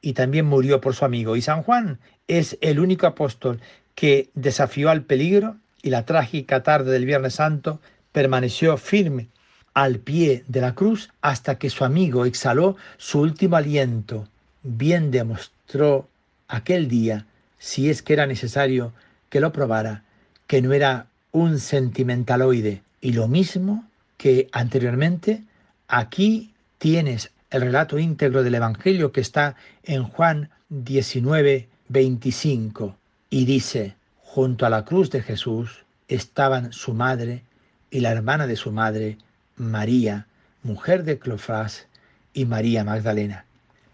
y 0.00 0.12
también 0.12 0.46
murió 0.46 0.80
por 0.80 0.94
su 0.94 1.04
amigo. 1.04 1.36
Y 1.36 1.42
San 1.42 1.62
Juan 1.62 1.98
es 2.28 2.56
el 2.60 2.78
único 2.78 3.06
apóstol 3.06 3.60
que 3.94 4.30
desafió 4.34 4.90
al 4.90 5.02
peligro 5.02 5.56
y 5.82 5.90
la 5.90 6.04
trágica 6.04 6.62
tarde 6.62 6.92
del 6.92 7.06
Viernes 7.06 7.34
Santo 7.34 7.80
permaneció 8.12 8.76
firme 8.76 9.28
al 9.74 9.98
pie 9.98 10.44
de 10.46 10.60
la 10.60 10.74
cruz 10.74 11.10
hasta 11.22 11.58
que 11.58 11.70
su 11.70 11.84
amigo 11.84 12.24
exhaló 12.24 12.76
su 12.98 13.20
último 13.20 13.56
aliento. 13.56 14.28
Bien 14.62 15.10
demostró 15.10 16.08
aquel 16.48 16.88
día, 16.88 17.26
si 17.58 17.88
es 17.88 18.02
que 18.02 18.12
era 18.12 18.26
necesario 18.26 18.92
que 19.28 19.40
lo 19.40 19.52
probara, 19.52 20.02
que 20.46 20.60
no 20.60 20.72
era 20.72 21.06
un 21.32 21.58
sentimentaloide. 21.58 22.82
Y 23.00 23.12
lo 23.12 23.28
mismo 23.28 23.84
que 24.16 24.48
anteriormente, 24.52 25.42
aquí 25.88 26.52
tienes 26.78 27.30
el 27.50 27.62
relato 27.62 27.98
íntegro 27.98 28.42
del 28.42 28.54
Evangelio 28.54 29.12
que 29.12 29.20
está 29.20 29.56
en 29.82 30.04
Juan 30.04 30.50
19, 30.68 31.68
25 31.88 32.96
y 33.28 33.44
dice, 33.44 33.94
junto 34.22 34.66
a 34.66 34.70
la 34.70 34.84
cruz 34.84 35.10
de 35.10 35.22
Jesús 35.22 35.84
estaban 36.08 36.72
su 36.72 36.94
madre 36.94 37.42
y 37.90 38.00
la 38.00 38.12
hermana 38.12 38.46
de 38.46 38.56
su 38.56 38.70
madre, 38.70 39.18
María, 39.56 40.26
mujer 40.62 41.04
de 41.04 41.18
Clofás, 41.18 41.86
y 42.32 42.44
María 42.44 42.84
Magdalena. 42.84 43.44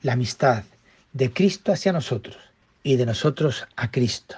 La 0.03 0.13
amistad 0.13 0.65
de 1.13 1.33
Cristo 1.33 1.73
hacia 1.73 1.93
nosotros 1.93 2.37
y 2.83 2.97
de 2.97 3.07
nosotros 3.07 3.67
a 3.77 3.91
Cristo. 3.91 4.37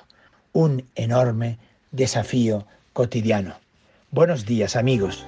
Un 0.53 0.85
enorme 0.95 1.59
desafío 1.91 2.67
cotidiano. 2.99 3.55
Buenos 4.11 4.45
días 4.45 4.75
amigos. 4.75 5.25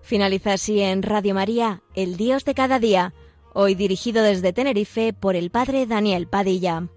Finaliza 0.00 0.54
así 0.54 0.80
en 0.80 1.02
Radio 1.02 1.34
María, 1.34 1.82
El 1.94 2.16
Dios 2.16 2.46
de 2.46 2.54
cada 2.54 2.78
día, 2.78 3.12
hoy 3.54 3.74
dirigido 3.74 4.22
desde 4.22 4.52
Tenerife 4.52 5.14
por 5.14 5.36
el 5.36 5.50
Padre 5.50 5.86
Daniel 5.86 6.26
Padilla. 6.26 6.88